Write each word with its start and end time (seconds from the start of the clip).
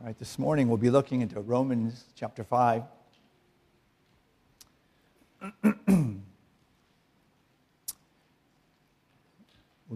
All 0.00 0.06
right, 0.06 0.18
this 0.18 0.38
morning 0.38 0.68
we'll 0.68 0.78
be 0.78 0.88
looking 0.88 1.20
into 1.20 1.38
Romans 1.40 2.06
chapter 2.14 2.42
5. 2.42 2.84
we'll 5.62 6.14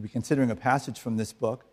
be 0.02 0.08
considering 0.10 0.50
a 0.50 0.56
passage 0.56 0.98
from 0.98 1.16
this 1.16 1.32
book. 1.32 1.64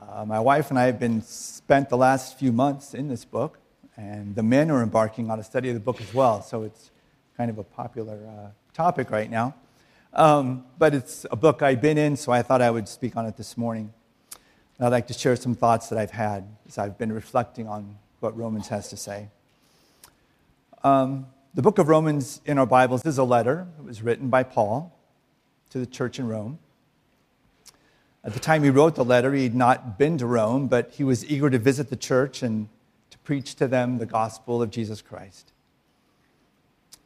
Uh, 0.00 0.24
my 0.24 0.38
wife 0.38 0.70
and 0.70 0.78
I 0.78 0.84
have 0.84 1.00
been 1.00 1.20
spent 1.20 1.88
the 1.88 1.96
last 1.96 2.38
few 2.38 2.52
months 2.52 2.94
in 2.94 3.08
this 3.08 3.24
book, 3.24 3.58
and 3.96 4.36
the 4.36 4.44
men 4.44 4.70
are 4.70 4.80
embarking 4.80 5.28
on 5.28 5.40
a 5.40 5.42
study 5.42 5.68
of 5.68 5.74
the 5.74 5.80
book 5.80 6.00
as 6.00 6.14
well, 6.14 6.42
so 6.42 6.62
it's 6.62 6.92
kind 7.36 7.50
of 7.50 7.58
a 7.58 7.64
popular 7.64 8.24
uh, 8.24 8.50
topic 8.72 9.10
right 9.10 9.28
now. 9.28 9.56
Um, 10.12 10.64
but 10.78 10.94
it's 10.94 11.26
a 11.28 11.36
book 11.36 11.62
I've 11.62 11.80
been 11.80 11.98
in, 11.98 12.16
so 12.16 12.30
I 12.30 12.42
thought 12.42 12.62
I 12.62 12.70
would 12.70 12.88
speak 12.88 13.16
on 13.16 13.26
it 13.26 13.36
this 13.36 13.56
morning. 13.56 13.92
And 14.78 14.86
I'd 14.86 14.90
like 14.90 15.08
to 15.08 15.14
share 15.14 15.34
some 15.34 15.54
thoughts 15.54 15.88
that 15.88 15.98
I've 15.98 16.12
had 16.12 16.44
as 16.68 16.78
I've 16.78 16.96
been 16.96 17.12
reflecting 17.12 17.66
on 17.66 17.98
what 18.20 18.36
Romans 18.36 18.68
has 18.68 18.88
to 18.90 18.96
say. 18.96 19.28
Um, 20.84 21.26
the 21.54 21.62
book 21.62 21.78
of 21.78 21.88
Romans 21.88 22.40
in 22.46 22.58
our 22.58 22.66
Bibles 22.66 23.04
is 23.04 23.18
a 23.18 23.24
letter. 23.24 23.66
It 23.78 23.84
was 23.84 24.02
written 24.02 24.28
by 24.28 24.44
Paul 24.44 24.96
to 25.70 25.78
the 25.78 25.86
church 25.86 26.20
in 26.20 26.28
Rome. 26.28 26.60
At 28.22 28.34
the 28.34 28.40
time 28.40 28.62
he 28.62 28.70
wrote 28.70 28.94
the 28.94 29.04
letter, 29.04 29.32
he 29.32 29.44
had 29.44 29.54
not 29.54 29.98
been 29.98 30.16
to 30.18 30.26
Rome, 30.26 30.68
but 30.68 30.92
he 30.92 31.02
was 31.02 31.24
eager 31.28 31.50
to 31.50 31.58
visit 31.58 31.90
the 31.90 31.96
church 31.96 32.42
and 32.42 32.68
to 33.10 33.18
preach 33.18 33.56
to 33.56 33.66
them 33.66 33.98
the 33.98 34.06
gospel 34.06 34.62
of 34.62 34.70
Jesus 34.70 35.02
Christ. 35.02 35.52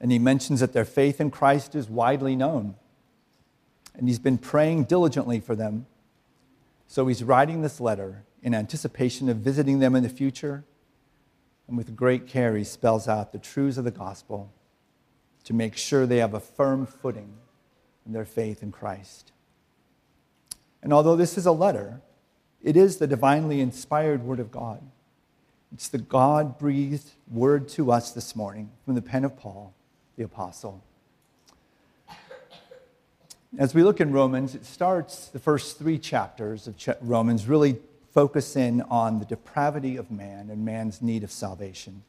And 0.01 0.13
he 0.13 0.19
mentions 0.19 0.61
that 0.61 0.75
their 0.75 0.85
faith 0.85 1.21
in 1.21 1.31
Christ 1.31 1.75
is 1.75 1.89
widely 1.89 2.37
known. 2.37 2.75
And 3.95 4.09
he's 4.09 4.19
been 4.19 4.39
praying 4.39 4.85
diligently 4.85 5.41
for 5.41 5.55
them 5.55 5.87
so 6.93 7.07
he's 7.07 7.25
writing 7.25 7.63
this 7.63 7.81
letter 7.81 8.23
in 8.43 8.55
anticipation 8.55 9.31
of 9.31 9.39
visiting 9.39 9.79
them 9.79 9.97
in 9.97 10.03
the 10.03 10.11
future. 10.11 10.63
And 11.67 11.75
with 11.75 11.97
great 11.97 12.27
care, 12.27 12.55
he 12.55 12.65
spells 12.65 13.09
out 13.09 13.33
the 13.33 13.39
truths 13.39 13.79
of 13.79 13.85
the 13.85 13.91
gospel 13.91 14.53
to 15.45 15.55
make 15.55 15.75
sure 15.75 16.05
they 16.05 16.19
have 16.19 16.35
a 16.35 16.39
firm 16.39 16.85
footing 16.85 17.33
in 18.05 18.13
their 18.13 18.27
faith 18.27 18.63
in 18.63 18.73
Christ. 18.73 19.33
And 20.83 20.93
although 20.93 21.17
this 21.17 21.39
is 21.39 21.47
a 21.47 21.53
letter, 21.53 22.03
it 22.61 22.77
is 22.77 22.99
the 22.99 23.07
divinely 23.07 23.63
inspired 23.63 24.23
Word 24.23 24.39
of 24.39 24.51
God. 24.51 24.83
It's 25.73 25.89
the 25.89 25.97
God 25.97 26.59
breathed 26.59 27.13
word 27.31 27.71
to 27.71 27.91
us 27.91 28.11
this 28.11 28.37
morning 28.37 28.71
from 28.85 28.97
the 28.97 29.01
pen 29.01 29.25
of 29.25 29.35
Paul, 29.35 29.73
the 30.17 30.25
Apostle. 30.25 30.85
As 33.59 33.75
we 33.75 33.83
look 33.83 34.01
in 34.01 34.13
Romans, 34.13 34.55
it 34.55 34.65
starts 34.65 35.29
the 35.29 35.39
first 35.39 35.79
three 35.79 35.99
chapters 35.99 36.67
of 36.67 36.75
Romans 37.03 37.47
really 37.47 37.77
focus 38.11 38.57
in 38.57 38.81
on 38.83 39.19
the 39.19 39.27
depravity 39.27 39.97
of 39.97 40.11
man 40.11 40.49
and 40.49 40.65
man's 40.65 41.03
need 41.03 41.23
of 41.23 41.31
salvation, 41.31 42.03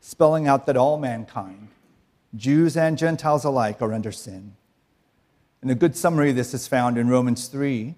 spelling 0.00 0.46
out 0.46 0.66
that 0.66 0.76
all 0.76 0.98
mankind, 0.98 1.68
Jews 2.36 2.76
and 2.76 2.98
Gentiles 2.98 3.44
alike, 3.44 3.80
are 3.80 3.94
under 3.94 4.12
sin. 4.12 4.54
And 5.62 5.70
a 5.70 5.74
good 5.74 5.96
summary 5.96 6.30
of 6.30 6.36
this 6.36 6.52
is 6.52 6.68
found 6.68 6.98
in 6.98 7.08
Romans 7.08 7.48
3, 7.48 7.94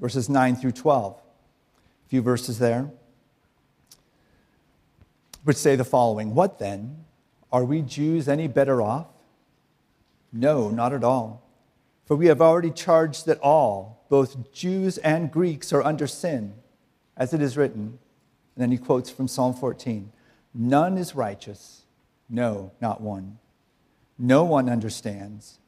verses 0.00 0.30
9 0.30 0.56
through 0.56 0.72
12. 0.72 1.16
A 1.16 2.08
few 2.08 2.22
verses 2.22 2.58
there, 2.58 2.90
which 5.44 5.58
say 5.58 5.76
the 5.76 5.84
following 5.84 6.34
What 6.34 6.58
then? 6.58 7.04
Are 7.52 7.64
we 7.64 7.82
Jews 7.82 8.26
any 8.26 8.48
better 8.48 8.80
off? 8.80 9.06
No, 10.32 10.70
not 10.70 10.94
at 10.94 11.04
all. 11.04 11.45
For 12.06 12.16
we 12.16 12.26
have 12.26 12.40
already 12.40 12.70
charged 12.70 13.26
that 13.26 13.40
all, 13.40 14.06
both 14.08 14.52
Jews 14.52 14.96
and 14.98 15.30
Greeks, 15.30 15.72
are 15.72 15.82
under 15.82 16.06
sin, 16.06 16.54
as 17.16 17.34
it 17.34 17.42
is 17.42 17.56
written. 17.56 17.98
And 18.54 18.62
then 18.62 18.70
he 18.70 18.78
quotes 18.78 19.10
from 19.10 19.28
Psalm 19.28 19.52
14 19.54 20.12
None 20.54 20.96
is 20.96 21.14
righteous, 21.14 21.82
no, 22.30 22.70
not 22.80 23.00
one. 23.00 23.38
No 24.18 24.44
one 24.44 24.70
understands, 24.70 25.58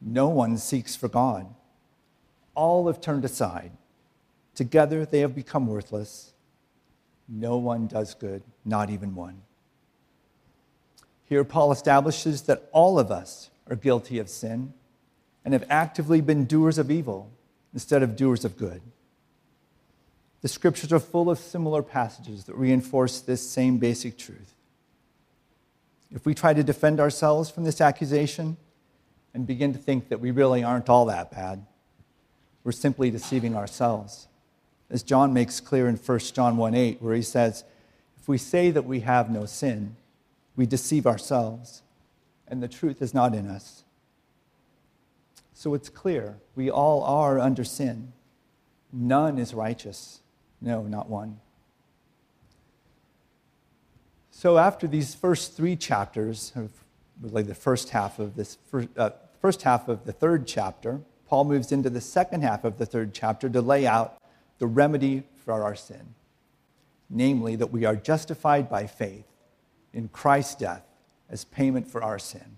no 0.00 0.28
one 0.28 0.58
seeks 0.58 0.94
for 0.94 1.08
God. 1.08 1.52
All 2.54 2.86
have 2.86 3.00
turned 3.00 3.24
aside. 3.24 3.72
Together 4.54 5.06
they 5.06 5.20
have 5.20 5.34
become 5.34 5.66
worthless. 5.66 6.34
No 7.26 7.56
one 7.56 7.86
does 7.86 8.14
good, 8.14 8.42
not 8.64 8.90
even 8.90 9.14
one. 9.14 9.40
Here, 11.24 11.44
Paul 11.44 11.72
establishes 11.72 12.42
that 12.42 12.68
all 12.72 12.98
of 12.98 13.10
us 13.10 13.50
are 13.68 13.76
guilty 13.76 14.18
of 14.18 14.28
sin 14.28 14.74
and 15.44 15.54
have 15.54 15.64
actively 15.68 16.20
been 16.20 16.44
doers 16.44 16.78
of 16.78 16.90
evil 16.90 17.30
instead 17.72 18.02
of 18.02 18.16
doers 18.16 18.44
of 18.44 18.56
good. 18.56 18.82
The 20.42 20.48
scriptures 20.48 20.92
are 20.92 21.00
full 21.00 21.30
of 21.30 21.38
similar 21.38 21.82
passages 21.82 22.44
that 22.44 22.56
reinforce 22.56 23.20
this 23.20 23.48
same 23.48 23.78
basic 23.78 24.16
truth. 24.16 24.54
If 26.12 26.26
we 26.26 26.34
try 26.34 26.54
to 26.54 26.62
defend 26.62 26.98
ourselves 26.98 27.50
from 27.50 27.64
this 27.64 27.80
accusation 27.80 28.56
and 29.32 29.46
begin 29.46 29.72
to 29.72 29.78
think 29.78 30.08
that 30.08 30.20
we 30.20 30.30
really 30.30 30.64
aren't 30.64 30.88
all 30.88 31.06
that 31.06 31.30
bad, 31.30 31.64
we're 32.64 32.72
simply 32.72 33.10
deceiving 33.10 33.54
ourselves. 33.54 34.26
As 34.90 35.02
John 35.02 35.32
makes 35.32 35.60
clear 35.60 35.88
in 35.88 35.96
1 35.96 36.18
John 36.18 36.56
1 36.56 36.74
8, 36.74 37.02
where 37.02 37.14
he 37.14 37.22
says, 37.22 37.64
If 38.20 38.28
we 38.28 38.38
say 38.38 38.70
that 38.70 38.84
we 38.84 39.00
have 39.00 39.30
no 39.30 39.46
sin, 39.46 39.96
we 40.56 40.66
deceive 40.66 41.06
ourselves, 41.06 41.82
and 42.48 42.62
the 42.62 42.68
truth 42.68 43.00
is 43.00 43.14
not 43.14 43.34
in 43.34 43.46
us. 43.46 43.84
So 45.60 45.74
it's 45.74 45.90
clear 45.90 46.38
we 46.54 46.70
all 46.70 47.02
are 47.02 47.38
under 47.38 47.64
sin. 47.64 48.14
None 48.94 49.38
is 49.38 49.52
righteous. 49.52 50.22
No, 50.58 50.84
not 50.84 51.10
one. 51.10 51.38
So 54.30 54.56
after 54.56 54.86
these 54.86 55.14
first 55.14 55.54
three 55.54 55.76
chapters, 55.76 56.54
really 57.20 57.42
the 57.42 57.54
first 57.54 57.90
half 57.90 58.18
of 58.18 58.36
this 58.36 58.56
first, 58.70 58.88
uh, 58.96 59.10
first 59.42 59.60
half 59.60 59.86
of 59.86 60.06
the 60.06 60.12
third 60.12 60.46
chapter, 60.46 61.02
Paul 61.26 61.44
moves 61.44 61.72
into 61.72 61.90
the 61.90 62.00
second 62.00 62.40
half 62.40 62.64
of 62.64 62.78
the 62.78 62.86
third 62.86 63.12
chapter 63.12 63.50
to 63.50 63.60
lay 63.60 63.86
out 63.86 64.16
the 64.60 64.66
remedy 64.66 65.24
for 65.44 65.62
our 65.62 65.74
sin, 65.74 66.14
namely 67.10 67.54
that 67.56 67.70
we 67.70 67.84
are 67.84 67.96
justified 67.96 68.70
by 68.70 68.86
faith 68.86 69.26
in 69.92 70.08
Christ's 70.08 70.54
death 70.54 70.86
as 71.28 71.44
payment 71.44 71.86
for 71.86 72.02
our 72.02 72.18
sin. 72.18 72.56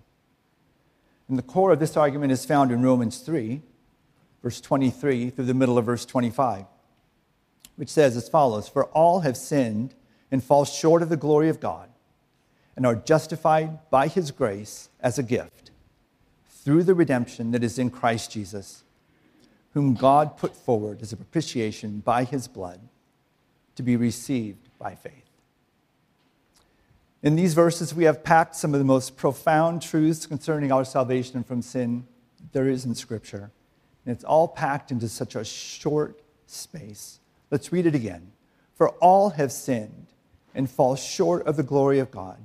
And 1.27 1.37
the 1.37 1.43
core 1.43 1.71
of 1.71 1.79
this 1.79 1.97
argument 1.97 2.31
is 2.31 2.45
found 2.45 2.71
in 2.71 2.81
Romans 2.81 3.19
3, 3.19 3.61
verse 4.41 4.59
23 4.59 5.29
through 5.29 5.45
the 5.45 5.53
middle 5.53 5.77
of 5.77 5.85
verse 5.85 6.05
25, 6.05 6.65
which 7.75 7.89
says 7.89 8.17
as 8.17 8.29
follows 8.29 8.67
For 8.67 8.85
all 8.85 9.21
have 9.21 9.37
sinned 9.37 9.95
and 10.31 10.43
fall 10.43 10.65
short 10.65 11.01
of 11.01 11.09
the 11.09 11.17
glory 11.17 11.49
of 11.49 11.59
God, 11.59 11.89
and 12.75 12.85
are 12.85 12.95
justified 12.95 13.89
by 13.89 14.07
his 14.07 14.31
grace 14.31 14.89
as 14.99 15.17
a 15.17 15.23
gift 15.23 15.71
through 16.49 16.83
the 16.83 16.95
redemption 16.95 17.51
that 17.51 17.63
is 17.63 17.77
in 17.77 17.89
Christ 17.89 18.31
Jesus, 18.31 18.83
whom 19.73 19.93
God 19.93 20.37
put 20.37 20.55
forward 20.55 21.01
as 21.01 21.13
a 21.13 21.17
propitiation 21.17 21.99
by 21.99 22.23
his 22.23 22.47
blood 22.47 22.79
to 23.75 23.83
be 23.83 23.95
received 23.95 24.69
by 24.79 24.95
faith. 24.95 25.22
In 27.23 27.37
these 27.37 27.53
verses, 27.53 27.95
we 27.95 28.03
have 28.03 28.21
packed 28.21 28.53
some 28.53 28.73
of 28.73 28.79
the 28.79 28.85
most 28.85 29.15
profound 29.15 29.81
truths 29.81 30.25
concerning 30.25 30.73
our 30.73 30.83
salvation 30.83 31.41
from 31.41 31.61
sin 31.61 32.05
there 32.51 32.67
is 32.67 32.83
in 32.83 32.93
Scripture. 32.95 33.49
And 34.05 34.13
it's 34.13 34.25
all 34.25 34.49
packed 34.49 34.91
into 34.91 35.07
such 35.07 35.33
a 35.33 35.45
short 35.45 36.21
space. 36.47 37.21
Let's 37.49 37.71
read 37.71 37.85
it 37.85 37.95
again. 37.95 38.33
For 38.75 38.89
all 38.89 39.31
have 39.31 39.53
sinned 39.53 40.07
and 40.53 40.69
fall 40.69 40.97
short 40.97 41.47
of 41.47 41.55
the 41.55 41.63
glory 41.63 41.99
of 41.99 42.11
God, 42.11 42.37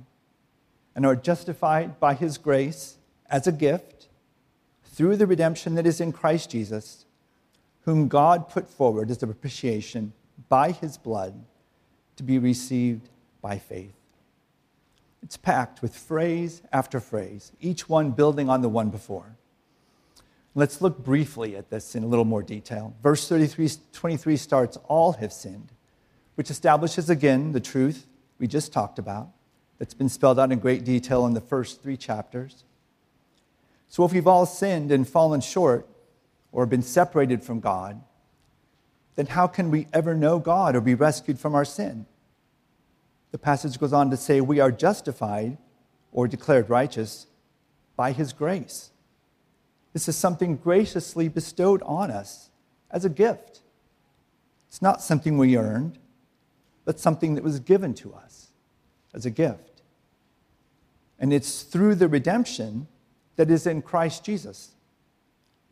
and 0.95 1.05
are 1.05 1.15
justified 1.15 1.99
by 1.99 2.13
his 2.13 2.37
grace 2.37 2.97
as 3.29 3.47
a 3.47 3.51
gift 3.51 4.07
through 4.85 5.17
the 5.17 5.27
redemption 5.27 5.75
that 5.75 5.85
is 5.85 5.99
in 5.99 6.13
Christ 6.13 6.51
Jesus, 6.51 7.05
whom 7.81 8.07
God 8.07 8.47
put 8.47 8.69
forward 8.69 9.11
as 9.11 9.21
a 9.21 9.27
propitiation 9.27 10.13
by 10.47 10.71
his 10.71 10.97
blood 10.97 11.43
to 12.15 12.23
be 12.23 12.39
received 12.39 13.09
by 13.41 13.59
faith. 13.59 13.98
It's 15.21 15.37
packed 15.37 15.81
with 15.81 15.95
phrase 15.95 16.61
after 16.71 16.99
phrase, 16.99 17.51
each 17.59 17.89
one 17.89 18.11
building 18.11 18.49
on 18.49 18.61
the 18.61 18.69
one 18.69 18.89
before. 18.89 19.37
Let's 20.55 20.81
look 20.81 21.03
briefly 21.03 21.55
at 21.55 21.69
this 21.69 21.95
in 21.95 22.03
a 22.03 22.07
little 22.07 22.25
more 22.25 22.41
detail. 22.41 22.95
Verse 23.03 23.27
33, 23.27 23.69
23 23.93 24.37
starts, 24.37 24.77
All 24.87 25.13
have 25.13 25.31
sinned, 25.31 25.71
which 26.35 26.49
establishes 26.49 27.09
again 27.09 27.51
the 27.51 27.59
truth 27.59 28.07
we 28.39 28.47
just 28.47 28.73
talked 28.73 28.97
about, 28.97 29.29
that's 29.77 29.93
been 29.93 30.09
spelled 30.09 30.39
out 30.39 30.51
in 30.51 30.59
great 30.59 30.83
detail 30.83 31.25
in 31.25 31.33
the 31.33 31.41
first 31.41 31.81
three 31.81 31.97
chapters. 31.97 32.63
So 33.87 34.05
if 34.05 34.13
we've 34.13 34.27
all 34.27 34.45
sinned 34.45 34.91
and 34.91 35.07
fallen 35.07 35.41
short 35.41 35.87
or 36.51 36.65
been 36.65 36.81
separated 36.81 37.43
from 37.43 37.59
God, 37.59 38.01
then 39.15 39.27
how 39.27 39.47
can 39.47 39.71
we 39.71 39.87
ever 39.93 40.13
know 40.13 40.39
God 40.39 40.75
or 40.75 40.81
be 40.81 40.95
rescued 40.95 41.39
from 41.39 41.55
our 41.55 41.65
sin? 41.65 42.05
The 43.31 43.37
passage 43.37 43.79
goes 43.79 43.93
on 43.93 44.09
to 44.09 44.17
say, 44.17 44.41
We 44.41 44.59
are 44.59 44.71
justified 44.71 45.57
or 46.11 46.27
declared 46.27 46.69
righteous 46.69 47.27
by 47.95 48.11
his 48.11 48.33
grace. 48.33 48.91
This 49.93 50.07
is 50.07 50.15
something 50.15 50.55
graciously 50.55 51.27
bestowed 51.27 51.81
on 51.83 52.11
us 52.11 52.49
as 52.91 53.05
a 53.05 53.09
gift. 53.09 53.61
It's 54.67 54.81
not 54.81 55.01
something 55.01 55.37
we 55.37 55.57
earned. 55.57 55.97
but 56.85 56.99
something 56.99 57.35
that 57.35 57.43
was 57.43 57.59
given 57.59 57.93
to 57.93 58.11
us 58.15 58.47
as 59.13 59.23
a 59.23 59.29
gift. 59.29 59.83
And 61.19 61.31
it's 61.31 61.61
through 61.61 61.93
the 61.93 62.07
redemption 62.07 62.87
that 63.35 63.51
is 63.51 63.67
in 63.67 63.83
Christ 63.83 64.23
Jesus. 64.23 64.71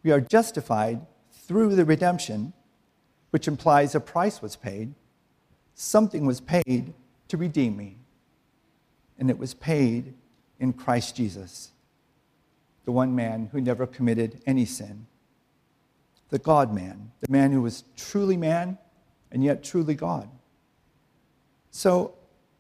We 0.04 0.12
are 0.12 0.22
justified 0.22 1.08
through 1.32 1.76
the 1.76 1.86
redemption, 1.86 2.54
which 3.32 3.48
implies 3.48 3.96
a 3.96 4.00
price 4.00 4.44
was 4.44 4.56
paid. 4.56 4.94
Something 5.74 6.28
was 6.28 6.40
paid 6.40 6.94
to 7.28 7.38
redeem 7.38 7.76
me, 7.76 7.98
and 9.18 9.30
it 9.30 9.38
was 9.38 9.54
paid 9.54 10.14
in 10.60 10.74
Christ 10.74 11.16
Jesus, 11.16 11.72
the 12.86 12.92
one 12.92 13.16
man 13.16 13.50
who 13.52 13.62
never 13.62 13.86
committed 13.86 14.42
any 14.46 14.66
sin, 14.66 15.08
the 16.30 16.40
God 16.40 16.74
man, 16.74 17.12
the 17.22 17.32
man 17.32 17.52
who 17.52 17.62
was 17.62 17.84
truly 17.96 18.38
man 18.38 18.78
and 19.32 19.44
yet 19.44 19.64
truly 19.64 19.96
God. 19.96 20.30
So, 21.72 22.14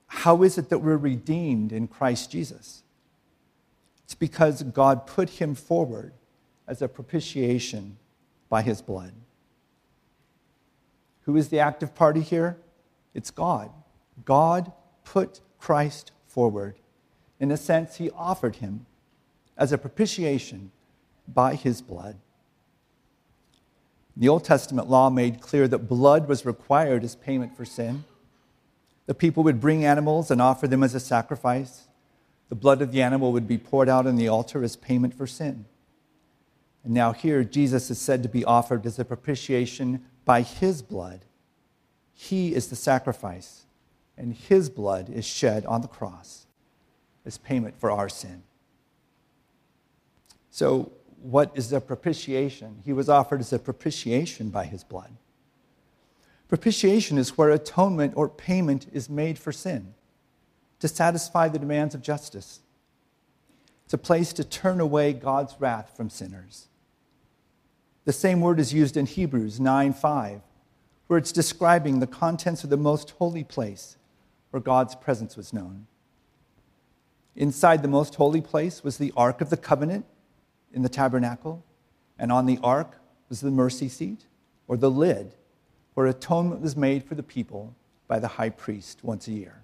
how 0.08 0.44
is 0.44 0.58
it 0.58 0.70
that 0.70 0.80
we're 0.80 0.98
redeemed 0.98 1.72
in 1.72 1.88
Christ 1.88 2.31
Jesus? 2.31 2.84
It's 4.06 4.16
because 4.16 4.63
God 4.63 5.06
put 5.06 5.30
him 5.30 5.54
forward 5.54 6.13
as 6.68 6.81
a 6.81 6.88
propitiation 6.88 7.98
by 8.48 8.62
his 8.62 8.81
blood. 8.81 9.13
Who 11.24 11.36
is 11.36 11.50
the 11.50 11.60
active 11.60 11.94
party 11.94 12.22
here? 12.22 12.58
It's 13.13 13.31
God. 13.31 13.70
God 14.25 14.72
put 15.04 15.42
Christ 15.60 16.12
forward. 16.25 16.80
In 17.40 17.52
a 17.52 17.58
sense, 17.58 17.98
he 17.98 18.10
offered 18.12 18.58
him 18.58 18.86
as 19.58 19.72
a 19.72 19.78
propitiation 19.78 20.72
by 21.28 21.56
his 21.56 21.81
blood. 21.81 22.18
The 24.16 24.30
Old 24.30 24.44
Testament 24.44 24.90
law 24.90 25.12
made 25.12 25.42
clear 25.42 25.68
that 25.68 25.88
blood 25.88 26.28
was 26.28 26.46
required 26.46 27.04
as 27.04 27.16
payment 27.16 27.56
for 27.56 27.66
sin. 27.66 28.04
The 29.06 29.14
people 29.14 29.44
would 29.44 29.62
bring 29.62 29.86
animals 29.86 30.31
and 30.31 30.42
offer 30.42 30.68
them 30.68 30.81
as 30.81 30.96
a 30.96 31.00
sacrifice. 31.00 31.88
The 32.50 32.56
blood 32.56 32.81
of 32.81 32.92
the 32.92 33.04
animal 33.04 33.31
would 33.31 33.48
be 33.48 33.60
poured 33.60 33.90
out 33.90 34.08
on 34.08 34.16
the 34.16 34.28
altar 34.28 34.63
as 34.63 34.75
payment 34.75 35.13
for 35.13 35.28
sin. 35.28 35.66
And 36.84 36.94
now, 36.94 37.12
here, 37.12 37.44
Jesus 37.44 37.92
is 37.92 38.00
said 38.00 38.24
to 38.24 38.30
be 38.30 38.44
offered 38.44 38.86
as 38.86 38.98
a 38.98 39.06
propitiation 39.06 40.04
by 40.25 40.42
his 40.42 40.81
blood. 40.81 41.25
He 42.13 42.56
is 42.56 42.70
the 42.70 42.75
sacrifice, 42.75 43.67
and 44.18 44.34
his 44.34 44.69
blood 44.69 45.10
is 45.10 45.25
shed 45.25 45.66
on 45.66 45.81
the 45.81 45.88
cross 45.88 46.48
as 47.25 47.38
payment 47.38 47.80
for 47.80 47.92
our 47.92 48.10
sin. 48.10 48.44
So, 50.50 50.92
what 51.22 51.52
is 51.56 51.74
a 51.74 51.81
propitiation? 51.81 52.81
He 52.86 52.94
was 52.94 53.10
offered 53.10 53.42
as 53.42 53.52
a 53.52 53.60
propitiation 53.60 54.50
by 54.50 54.66
his 54.66 54.84
blood. 54.84 55.12
Propitiation 56.48 57.18
is 57.18 57.38
where 57.38 57.50
atonement 57.50 58.14
or 58.16 58.30
payment 58.30 58.88
is 58.94 59.10
made 59.10 59.38
for 59.38 59.52
sin 59.52 59.94
to 60.80 60.88
satisfy 60.88 61.48
the 61.48 61.60
demands 61.60 61.94
of 61.96 62.02
justice. 62.02 62.62
It's 63.86 63.94
a 63.94 63.98
place 63.98 64.31
to 64.34 64.44
turn 64.44 64.80
away 64.80 65.13
God's 65.13 65.56
wrath 65.60 65.96
from 65.96 66.10
sinners. 66.10 66.68
The 68.06 68.13
same 68.13 68.42
word 68.42 68.60
is 68.60 68.74
used 68.74 68.96
in 68.96 69.06
Hebrews 69.06 69.60
9 69.60 69.94
5, 69.94 70.42
where 71.08 71.20
it's 71.20 71.31
describing 71.31 72.00
the 72.00 72.08
contents 72.08 72.63
of 72.63 72.70
the 72.70 72.78
most 72.78 73.12
holy 73.12 73.44
place 73.44 73.97
where 74.52 74.62
God's 74.62 74.96
presence 74.96 75.36
was 75.36 75.54
known. 75.54 75.88
Inside 77.36 77.82
the 77.82 77.88
most 77.88 78.16
holy 78.16 78.42
place 78.42 78.84
was 78.84 78.98
the 78.98 79.14
Ark 79.16 79.42
of 79.42 79.50
the 79.50 79.58
Covenant 79.58 80.06
in 80.74 80.82
the 80.82 80.90
tabernacle, 80.90 81.64
and 82.18 82.32
on 82.32 82.46
the 82.46 82.60
Ark 82.64 83.00
was 83.30 83.42
the 83.42 83.52
mercy 83.52 83.90
seat, 83.90 84.26
or 84.68 84.78
the 84.78 84.92
lid, 84.92 85.36
where 85.94 86.08
atonement 86.08 86.62
was 86.62 86.76
made 86.76 87.04
for 87.04 87.16
the 87.16 87.24
people 87.24 87.76
by 88.08 88.20
the 88.20 88.28
high 88.28 88.50
priest 88.50 89.04
once 89.04 89.28
a 89.28 89.32
year. 89.32 89.62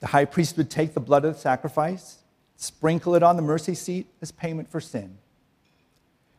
The 0.00 0.08
high 0.08 0.24
priest 0.24 0.56
would 0.56 0.70
take 0.70 0.94
the 0.94 1.00
blood 1.00 1.24
of 1.24 1.34
the 1.34 1.40
sacrifice, 1.40 2.18
sprinkle 2.56 3.14
it 3.14 3.22
on 3.22 3.36
the 3.36 3.42
mercy 3.42 3.74
seat 3.74 4.06
as 4.20 4.32
payment 4.32 4.70
for 4.70 4.80
sin 4.80 5.18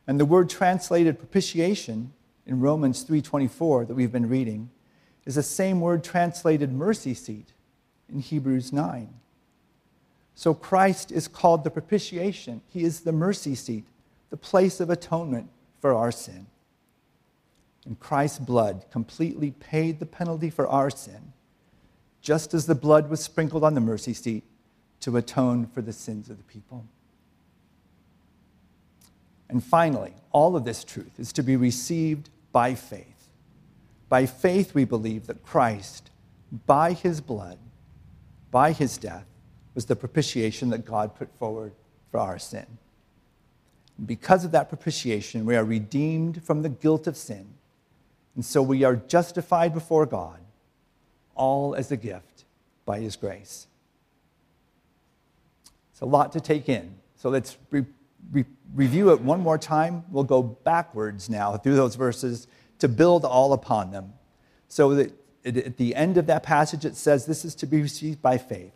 and 0.08 0.20
the 0.20 0.26
word 0.26 0.50
translated 0.50 1.18
propitiation 1.18 2.14
in 2.46 2.60
Romans 2.60 3.04
3:24 3.04 3.86
that 3.86 3.96
we've 3.96 4.12
been 4.12 4.30
reading 4.30 4.70
is 5.26 5.36
the 5.36 5.44
same 5.44 5.82
word 5.82 6.04
translated 6.04 6.72
mercy 6.72 7.14
seat 7.14 7.54
in 8.10 8.20
Hebrews 8.20 8.72
9. 8.72 9.10
So 10.36 10.54
Christ 10.54 11.12
is 11.12 11.28
called 11.28 11.64
the 11.64 11.72
propitiation. 11.72 12.62
He 12.68 12.84
is 12.84 13.02
the 13.02 13.12
mercy 13.12 13.56
seat, 13.56 13.86
the 14.30 14.38
place 14.38 14.80
of 14.80 14.90
atonement 14.90 15.50
for 15.80 15.94
our 15.94 16.12
sin. 16.12 16.48
And 17.86 18.00
Christ's 18.00 18.40
blood 18.40 18.86
completely 18.92 19.52
paid 19.52 20.00
the 20.00 20.06
penalty 20.06 20.50
for 20.50 20.68
our 20.68 20.90
sin, 20.90 21.34
just 22.22 22.54
as 22.54 22.66
the 22.66 22.76
blood 22.76 23.10
was 23.10 23.22
sprinkled 23.22 23.64
on 23.64 23.76
the 23.76 23.82
mercy 23.82 24.14
seat 24.14 24.44
to 25.02 25.18
atone 25.18 25.68
for 25.68 25.82
the 25.82 25.94
sins 25.94 26.30
of 26.30 26.38
the 26.38 26.44
people. 26.44 26.86
And 29.50 29.64
finally, 29.64 30.14
all 30.32 30.56
of 30.56 30.66
this 30.66 30.84
truth 30.84 31.20
is 31.20 31.32
to 31.34 31.44
be 31.44 31.56
received 31.56 32.30
by 32.52 32.74
faith. 32.74 33.15
By 34.10 34.26
faith, 34.26 34.74
we 34.74 34.86
believe 34.86 35.28
that 35.28 35.44
Christ, 35.44 36.12
by 36.66 36.94
his 36.94 37.22
blood, 37.22 37.58
by 38.52 38.72
his 38.72 38.98
death, 38.98 39.26
was 39.74 39.86
the 39.86 39.96
propitiation 39.96 40.70
that 40.70 40.86
God 40.86 41.16
put 41.16 41.34
forward 41.38 41.74
for 42.12 42.20
our 42.20 42.40
sin. 42.40 42.66
Because 44.06 44.46
of 44.46 44.52
that 44.52 44.70
propitiation, 44.70 45.46
we 45.46 45.56
are 45.56 45.64
redeemed 45.64 46.44
from 46.44 46.62
the 46.62 46.70
guilt 46.70 47.08
of 47.08 47.18
sin. 47.18 47.48
And 48.36 48.44
so 48.44 48.62
we 48.62 48.84
are 48.84 48.96
justified 48.96 49.74
before 49.74 50.06
God, 50.06 50.40
all 51.34 51.76
as 51.76 51.92
a 51.92 51.98
gift 51.98 52.46
by 52.86 53.00
his 53.00 53.16
grace. 53.16 53.68
It's 55.92 56.02
a 56.02 56.06
lot 56.06 56.34
to 56.34 56.42
take 56.42 56.68
in. 56.68 56.96
So 57.16 57.30
let's 57.30 57.58
re- 57.72 57.86
re- 58.32 58.46
review 58.74 59.12
it 59.12 59.22
one 59.22 59.40
more 59.40 59.58
time. 59.58 60.04
We'll 60.12 60.26
go 60.26 60.44
backwards 60.44 61.30
now 61.30 61.56
through 61.56 61.76
those 61.76 61.96
verses 61.96 62.48
to 62.80 62.88
build 62.88 63.26
all 63.26 63.54
upon 63.54 63.92
them. 63.92 64.14
So 64.68 64.94
that 64.96 65.14
at 65.46 65.78
the 65.78 65.96
end 65.96 66.18
of 66.18 66.28
that 66.28 66.44
passage, 66.44 66.86
it 66.86 66.96
says 66.96 67.26
this 67.26 67.46
is 67.46 67.56
to 67.56 67.66
be 67.66 67.82
received 67.82 68.22
by 68.22 68.38
faith. 68.38 68.74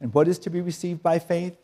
And 0.00 0.12
what 0.14 0.28
is 0.28 0.38
to 0.40 0.50
be 0.50 0.60
received 0.60 1.02
by 1.02 1.18
faith? 1.18 1.56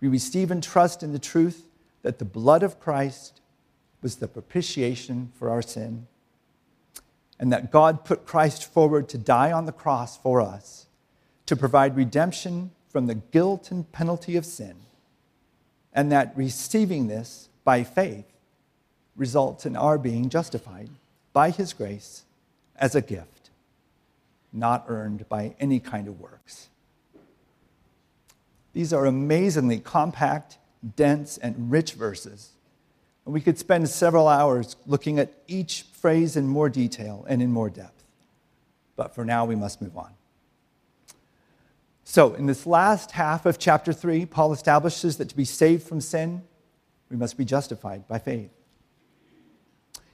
We 0.00 0.08
receive 0.08 0.50
and 0.50 0.62
trust 0.62 1.02
in 1.02 1.12
the 1.12 1.18
truth 1.18 1.66
that 2.02 2.18
the 2.18 2.24
blood 2.24 2.62
of 2.62 2.78
Christ 2.78 3.40
was 4.02 4.16
the 4.16 4.28
propitiation 4.28 5.32
for 5.38 5.48
our 5.48 5.62
sin, 5.62 6.06
and 7.40 7.50
that 7.52 7.70
God 7.70 8.04
put 8.04 8.26
Christ 8.26 8.70
forward 8.70 9.08
to 9.08 9.18
die 9.18 9.50
on 9.50 9.64
the 9.64 9.72
cross 9.72 10.18
for 10.18 10.42
us, 10.42 10.86
to 11.46 11.56
provide 11.56 11.96
redemption 11.96 12.70
from 12.88 13.06
the 13.06 13.14
guilt 13.14 13.70
and 13.70 13.90
penalty 13.92 14.36
of 14.36 14.44
sin 14.44 14.76
and 15.94 16.10
that 16.10 16.36
receiving 16.36 17.06
this 17.06 17.48
by 17.62 17.84
faith 17.84 18.26
results 19.16 19.66
in 19.66 19.76
our 19.76 19.98
being 19.98 20.28
justified 20.28 20.90
by 21.32 21.50
His 21.50 21.72
grace 21.72 22.24
as 22.76 22.94
a 22.94 23.00
gift, 23.00 23.50
not 24.52 24.84
earned 24.88 25.28
by 25.28 25.54
any 25.60 25.80
kind 25.80 26.08
of 26.08 26.20
works. 26.20 26.68
These 28.72 28.92
are 28.92 29.06
amazingly 29.06 29.78
compact, 29.78 30.58
dense, 30.96 31.38
and 31.38 31.70
rich 31.70 31.92
verses. 31.92 32.50
And 33.24 33.32
we 33.32 33.40
could 33.40 33.58
spend 33.58 33.88
several 33.88 34.28
hours 34.28 34.76
looking 34.86 35.18
at 35.18 35.32
each 35.46 35.82
phrase 35.92 36.36
in 36.36 36.46
more 36.46 36.68
detail 36.68 37.24
and 37.28 37.40
in 37.40 37.52
more 37.52 37.70
depth. 37.70 38.04
But 38.96 39.14
for 39.14 39.24
now, 39.24 39.44
we 39.44 39.54
must 39.54 39.80
move 39.80 39.96
on. 39.96 40.12
So, 42.02 42.34
in 42.34 42.46
this 42.46 42.66
last 42.66 43.12
half 43.12 43.46
of 43.46 43.58
chapter 43.58 43.92
3, 43.92 44.26
Paul 44.26 44.52
establishes 44.52 45.16
that 45.16 45.30
to 45.30 45.36
be 45.36 45.46
saved 45.46 45.84
from 45.84 46.00
sin, 46.00 46.42
we 47.08 47.16
must 47.16 47.38
be 47.38 47.44
justified 47.44 48.06
by 48.06 48.18
faith. 48.18 48.50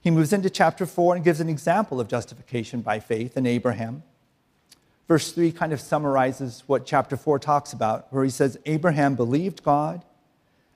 He 0.00 0.10
moves 0.10 0.32
into 0.32 0.48
chapter 0.48 0.86
4 0.86 1.16
and 1.16 1.24
gives 1.24 1.40
an 1.40 1.48
example 1.48 2.00
of 2.00 2.08
justification 2.08 2.80
by 2.80 3.00
faith 3.00 3.36
in 3.36 3.46
Abraham. 3.46 4.02
Verse 5.06 5.32
3 5.32 5.52
kind 5.52 5.72
of 5.72 5.80
summarizes 5.80 6.62
what 6.66 6.86
chapter 6.86 7.16
4 7.16 7.38
talks 7.38 7.72
about, 7.72 8.06
where 8.10 8.24
he 8.24 8.30
says, 8.30 8.58
Abraham 8.64 9.14
believed 9.14 9.62
God, 9.62 10.04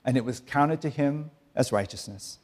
and 0.04 0.16
it 0.16 0.24
was 0.24 0.40
counted 0.40 0.82
to 0.82 0.90
him 0.90 1.30
as 1.54 1.72
righteousness, 1.72 2.38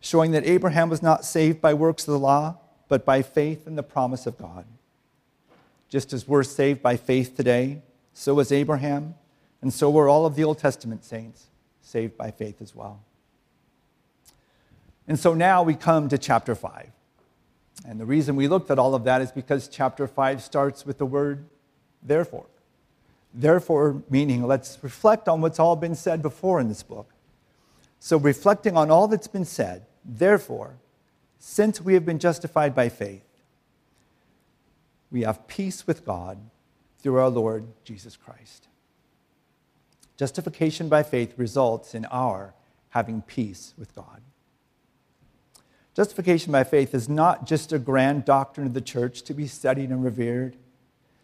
showing 0.00 0.32
that 0.32 0.46
Abraham 0.46 0.88
was 0.88 1.02
not 1.02 1.24
saved 1.24 1.60
by 1.60 1.74
works 1.74 2.08
of 2.08 2.12
the 2.12 2.18
law, 2.18 2.56
but 2.88 3.04
by 3.04 3.22
faith 3.22 3.66
in 3.66 3.76
the 3.76 3.82
promise 3.82 4.26
of 4.26 4.38
God. 4.38 4.64
Just 5.88 6.12
as 6.12 6.26
we're 6.26 6.42
saved 6.42 6.82
by 6.82 6.96
faith 6.96 7.36
today, 7.36 7.82
so 8.14 8.34
was 8.34 8.50
Abraham, 8.50 9.14
and 9.62 9.72
so 9.72 9.90
were 9.90 10.08
all 10.08 10.26
of 10.26 10.34
the 10.34 10.44
Old 10.44 10.58
Testament 10.58 11.04
saints 11.04 11.46
saved 11.82 12.16
by 12.16 12.30
faith 12.30 12.60
as 12.60 12.74
well. 12.74 13.00
And 15.08 15.18
so 15.18 15.32
now 15.34 15.62
we 15.62 15.74
come 15.74 16.08
to 16.10 16.18
chapter 16.18 16.54
5. 16.54 16.90
And 17.86 17.98
the 17.98 18.04
reason 18.04 18.36
we 18.36 18.46
looked 18.46 18.70
at 18.70 18.78
all 18.78 18.94
of 18.94 19.04
that 19.04 19.22
is 19.22 19.32
because 19.32 19.66
chapter 19.66 20.06
5 20.06 20.42
starts 20.42 20.84
with 20.84 20.98
the 20.98 21.06
word 21.06 21.46
therefore. 22.02 22.46
Therefore, 23.32 24.02
meaning 24.10 24.46
let's 24.46 24.78
reflect 24.82 25.28
on 25.28 25.40
what's 25.40 25.58
all 25.58 25.76
been 25.76 25.94
said 25.94 26.20
before 26.22 26.60
in 26.60 26.68
this 26.68 26.82
book. 26.82 27.10
So, 28.00 28.16
reflecting 28.16 28.76
on 28.76 28.90
all 28.90 29.08
that's 29.08 29.26
been 29.26 29.44
said, 29.44 29.86
therefore, 30.04 30.76
since 31.38 31.80
we 31.80 31.94
have 31.94 32.04
been 32.04 32.18
justified 32.18 32.74
by 32.74 32.88
faith, 32.88 33.24
we 35.10 35.22
have 35.22 35.48
peace 35.48 35.86
with 35.86 36.04
God 36.04 36.38
through 36.98 37.16
our 37.16 37.28
Lord 37.28 37.66
Jesus 37.84 38.16
Christ. 38.16 38.68
Justification 40.16 40.88
by 40.88 41.02
faith 41.02 41.34
results 41.36 41.94
in 41.94 42.04
our 42.06 42.54
having 42.90 43.22
peace 43.22 43.74
with 43.78 43.94
God. 43.94 44.20
Justification 45.98 46.52
by 46.52 46.62
faith 46.62 46.94
is 46.94 47.08
not 47.08 47.44
just 47.44 47.72
a 47.72 47.78
grand 47.80 48.24
doctrine 48.24 48.68
of 48.68 48.72
the 48.72 48.80
church 48.80 49.22
to 49.22 49.34
be 49.34 49.48
studied 49.48 49.90
and 49.90 50.04
revered. 50.04 50.54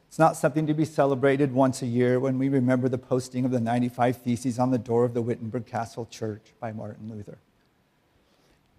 It's 0.09 0.19
not 0.19 0.37
something 0.37 0.67
to 0.67 0.75
be 0.75 0.85
celebrated 0.85 1.53
once 1.53 1.81
a 1.81 1.87
year 1.87 2.19
when 2.19 2.41
we 2.41 2.49
remember 2.49 2.89
the 2.89 2.99
posting 2.99 3.45
of 3.45 3.53
the 3.53 3.61
95 3.61 4.17
Theses 4.17 4.59
on 4.59 4.73
the 4.73 4.79
door 4.79 5.05
of 5.05 5.15
the 5.15 5.23
Wittenberg 5.23 5.67
Castle 5.67 6.07
Church 6.11 6.43
by 6.59 6.73
Martin 6.73 7.09
Luther. 7.09 7.39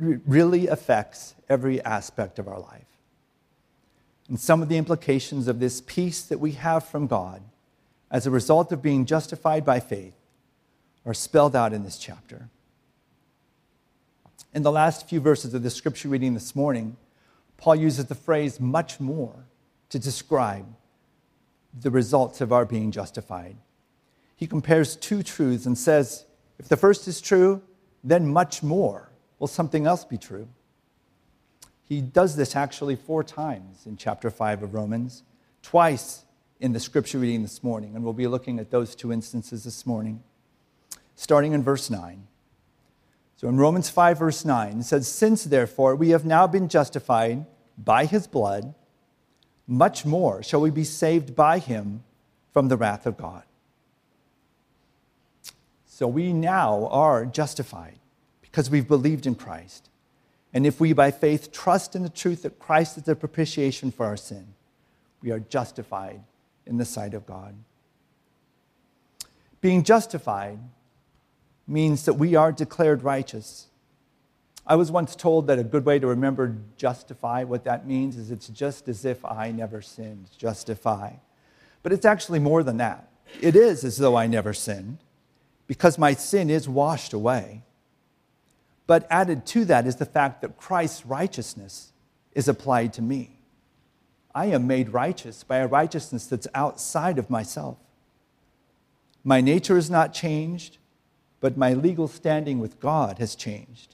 It 0.02 0.20
really 0.28 0.68
affects 0.68 1.34
every 1.48 1.82
aspect 1.86 2.40
of 2.40 2.50
our 2.50 2.60
life. 2.60 2.98
And 4.28 4.38
some 4.38 4.62
of 4.62 4.68
the 4.68 4.76
implications 4.76 5.48
of 5.48 5.62
this 5.62 5.80
peace 5.80 6.24
that 6.24 6.42
we 6.42 6.52
have 6.52 6.86
from 6.86 7.08
God 7.08 7.42
as 8.12 8.28
a 8.28 8.32
result 8.32 8.74
of 8.74 8.82
being 8.82 9.06
justified 9.06 9.64
by 9.64 9.80
faith 9.80 10.18
are 11.06 11.14
spelled 11.14 11.56
out 11.56 11.72
in 11.72 11.86
this 11.86 11.98
chapter. 11.98 12.50
In 14.56 14.64
the 14.64 14.72
last 14.72 15.10
few 15.10 15.20
verses 15.20 15.54
of 15.54 15.64
the 15.64 15.70
scripture 15.70 16.08
reading 16.08 16.34
this 16.34 16.56
morning, 16.56 16.96
Paul 17.58 17.76
uses 17.76 18.06
the 18.06 18.16
phrase 18.16 18.58
much 18.58 19.02
more 19.02 19.48
to 19.90 20.00
describe 20.00 20.66
the 21.78 21.92
results 21.92 22.40
of 22.40 22.54
our 22.54 22.64
being 22.64 22.90
justified. 22.90 23.58
He 24.38 24.48
compares 24.48 24.96
two 24.96 25.24
truths 25.24 25.66
and 25.66 25.78
says, 25.78 26.26
if 26.58 26.70
the 26.70 26.78
first 26.78 27.06
is 27.06 27.20
true, 27.20 27.64
then 28.02 28.32
much 28.32 28.64
more 28.64 29.10
will 29.40 29.48
something 29.48 29.86
else 29.86 30.06
be 30.06 30.18
true. 30.18 30.48
He 31.84 32.00
does 32.00 32.38
this 32.38 32.56
actually 32.56 32.96
four 32.96 33.26
times 33.26 33.86
in 33.86 33.98
chapter 33.98 34.30
5 34.30 34.64
of 34.64 34.74
Romans, 34.74 35.24
twice 35.64 36.24
in 36.62 36.72
the 36.72 36.80
scripture 36.80 37.20
reading 37.20 37.42
this 37.42 37.62
morning, 37.62 37.94
and 37.94 38.06
we'll 38.06 38.14
be 38.14 38.28
looking 38.28 38.60
at 38.60 38.72
those 38.72 38.96
two 38.96 39.12
instances 39.12 39.66
this 39.66 39.86
morning, 39.86 40.24
starting 41.18 41.52
in 41.52 41.62
verse 41.62 41.90
9. 41.90 42.26
So 43.46 43.50
in 43.50 43.58
Romans 43.58 43.92
5, 43.92 44.18
verse 44.18 44.44
9, 44.44 44.80
it 44.80 44.84
says, 44.86 45.08
Since 45.08 45.44
therefore 45.44 45.96
we 45.96 46.10
have 46.10 46.26
now 46.26 46.48
been 46.48 46.68
justified 46.68 47.46
by 47.78 48.06
his 48.06 48.26
blood, 48.26 48.74
much 49.68 50.04
more 50.04 50.42
shall 50.42 50.62
we 50.62 50.72
be 50.72 50.84
saved 50.84 51.36
by 51.36 51.60
him 51.60 52.04
from 52.54 52.70
the 52.70 52.76
wrath 52.76 53.06
of 53.06 53.18
God. 53.18 53.44
So 55.86 56.08
we 56.08 56.34
now 56.34 56.88
are 56.88 57.24
justified 57.24 58.00
because 58.42 58.72
we've 58.72 58.88
believed 58.88 59.28
in 59.28 59.36
Christ. 59.36 59.92
And 60.52 60.66
if 60.66 60.80
we 60.80 60.94
by 60.94 61.12
faith 61.12 61.52
trust 61.52 61.96
in 61.96 62.02
the 62.02 62.10
truth 62.10 62.42
that 62.42 62.58
Christ 62.58 62.98
is 62.98 63.04
the 63.04 63.16
propitiation 63.16 63.92
for 63.92 64.08
our 64.08 64.18
sin, 64.18 64.56
we 65.22 65.30
are 65.30 65.40
justified 65.40 66.24
in 66.66 66.78
the 66.78 66.84
sight 66.86 67.14
of 67.14 67.28
God. 67.28 67.54
Being 69.62 69.84
justified 69.84 70.58
means 71.68 72.06
that 72.06 72.14
we 72.14 72.36
are 72.36 72.52
declared 72.52 73.04
righteous. 73.04 73.68
I 74.68 74.76
was 74.76 74.92
once 74.92 75.16
told 75.16 75.48
that 75.48 75.60
a 75.60 75.64
good 75.64 75.86
way 75.86 76.00
to 76.00 76.08
remember 76.08 76.58
justify, 76.78 77.44
what 77.44 77.64
that 77.66 77.88
means 77.88 78.18
is 78.18 78.32
it's 78.32 78.48
just 78.48 78.88
as 78.88 79.06
if 79.06 79.24
I 79.24 79.52
never 79.52 79.82
sinned, 79.82 80.30
justify. 80.38 81.14
But 81.84 81.94
it's 81.94 82.06
actually 82.06 82.40
more 82.40 82.64
than 82.64 82.78
that. 82.78 83.10
It 83.42 83.56
is 83.56 83.84
as 83.84 83.98
though 83.98 84.16
I 84.16 84.28
never 84.28 84.54
sinned 84.54 84.98
because 85.68 85.98
my 85.98 86.14
sin 86.14 86.50
is 86.50 86.68
washed 86.68 87.14
away. 87.14 87.64
But 88.88 89.08
added 89.10 89.46
to 89.48 89.66
that 89.66 89.88
is 89.88 89.96
the 89.96 90.06
fact 90.06 90.42
that 90.42 90.58
Christ's 90.58 91.06
righteousness 91.06 91.92
is 92.34 92.48
applied 92.48 92.94
to 92.94 93.02
me. 93.02 93.38
I 94.34 94.48
am 94.48 94.68
made 94.68 94.90
righteous 94.90 95.44
by 95.44 95.58
a 95.58 95.68
righteousness 95.68 96.28
that's 96.28 96.48
outside 96.54 97.18
of 97.18 97.30
myself. 97.30 97.78
My 99.24 99.42
nature 99.42 99.78
is 99.78 99.90
not 99.90 100.14
changed, 100.14 100.78
but 101.46 101.58
my 101.58 101.74
legal 101.74 102.08
standing 102.08 102.58
with 102.58 102.80
God 102.80 103.20
has 103.20 103.36
changed. 103.36 103.94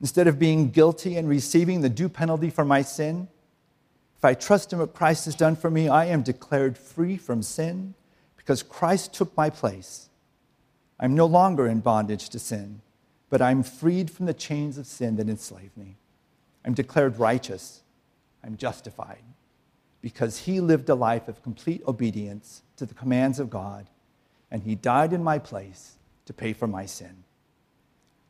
Instead 0.00 0.26
of 0.26 0.40
being 0.40 0.70
guilty 0.70 1.16
and 1.16 1.28
receiving 1.28 1.82
the 1.82 1.88
due 1.88 2.08
penalty 2.08 2.50
for 2.50 2.64
my 2.64 2.82
sin, 2.82 3.28
if 4.16 4.24
I 4.24 4.34
trust 4.34 4.72
in 4.72 4.80
what 4.80 4.92
Christ 4.92 5.26
has 5.26 5.36
done 5.36 5.54
for 5.54 5.70
me, 5.70 5.88
I 5.88 6.06
am 6.06 6.22
declared 6.22 6.76
free 6.76 7.16
from 7.16 7.42
sin 7.42 7.94
because 8.36 8.64
Christ 8.64 9.14
took 9.14 9.36
my 9.36 9.50
place. 9.50 10.08
I'm 10.98 11.14
no 11.14 11.26
longer 11.26 11.68
in 11.68 11.78
bondage 11.78 12.28
to 12.30 12.40
sin 12.40 12.80
but 13.30 13.42
I'm 13.42 13.62
freed 13.62 14.10
from 14.10 14.26
the 14.26 14.34
chains 14.34 14.78
of 14.78 14.86
sin 14.86 15.16
that 15.16 15.28
enslave 15.28 15.76
me. 15.76 15.96
I'm 16.64 16.74
declared 16.74 17.18
righteous. 17.18 17.82
I'm 18.42 18.56
justified 18.56 19.22
because 20.00 20.38
he 20.38 20.60
lived 20.60 20.88
a 20.88 20.94
life 20.94 21.28
of 21.28 21.42
complete 21.42 21.82
obedience 21.86 22.62
to 22.76 22.86
the 22.86 22.94
commands 22.94 23.38
of 23.38 23.50
God, 23.50 23.86
and 24.50 24.62
he 24.62 24.74
died 24.74 25.12
in 25.12 25.22
my 25.22 25.38
place 25.38 25.97
to 26.28 26.34
pay 26.34 26.52
for 26.52 26.66
my 26.66 26.84
sin. 26.84 27.24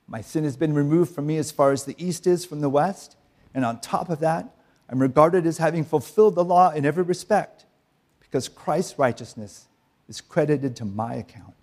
My 0.07 0.21
sin 0.21 0.45
has 0.45 0.57
been 0.57 0.73
removed 0.73 1.13
from 1.13 1.27
me 1.27 1.37
as 1.37 1.51
far 1.51 1.73
as 1.73 1.83
the 1.83 1.97
east 1.99 2.29
is 2.29 2.45
from 2.45 2.61
the 2.61 2.69
west, 2.69 3.17
and 3.53 3.65
on 3.65 3.81
top 3.81 4.09
of 4.09 4.21
that, 4.21 4.55
I'm 4.89 5.03
regarded 5.03 5.45
as 5.47 5.59
having 5.59 5.85
fulfilled 5.85 6.37
the 6.37 6.45
law 6.45 6.71
in 6.71 6.87
every 6.87 7.03
respect 7.03 7.67
because 8.21 8.49
Christ's 8.49 9.01
righteousness 9.01 9.67
is 10.09 10.21
credited 10.21 10.77
to 10.77 10.85
my 10.85 11.15
account. 11.15 11.55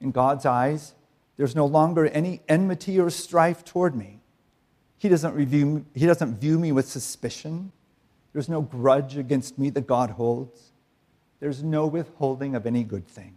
In 0.00 0.12
God's 0.12 0.46
eyes, 0.46 0.94
there's 1.36 1.54
no 1.54 1.66
longer 1.66 2.06
any 2.06 2.40
enmity 2.48 2.98
or 2.98 3.10
strife 3.10 3.66
toward 3.66 3.94
me. 3.94 4.22
He 4.96 5.10
doesn't, 5.10 5.34
review, 5.34 5.84
he 5.94 6.06
doesn't 6.06 6.40
view 6.40 6.58
me 6.58 6.72
with 6.72 6.88
suspicion. 6.88 7.70
There's 8.32 8.48
no 8.48 8.62
grudge 8.62 9.18
against 9.18 9.58
me 9.58 9.68
that 9.70 9.86
God 9.86 10.08
holds. 10.08 10.72
There's 11.38 11.62
no 11.62 11.86
withholding 11.86 12.54
of 12.54 12.64
any 12.64 12.82
good 12.82 13.06
thing. 13.06 13.34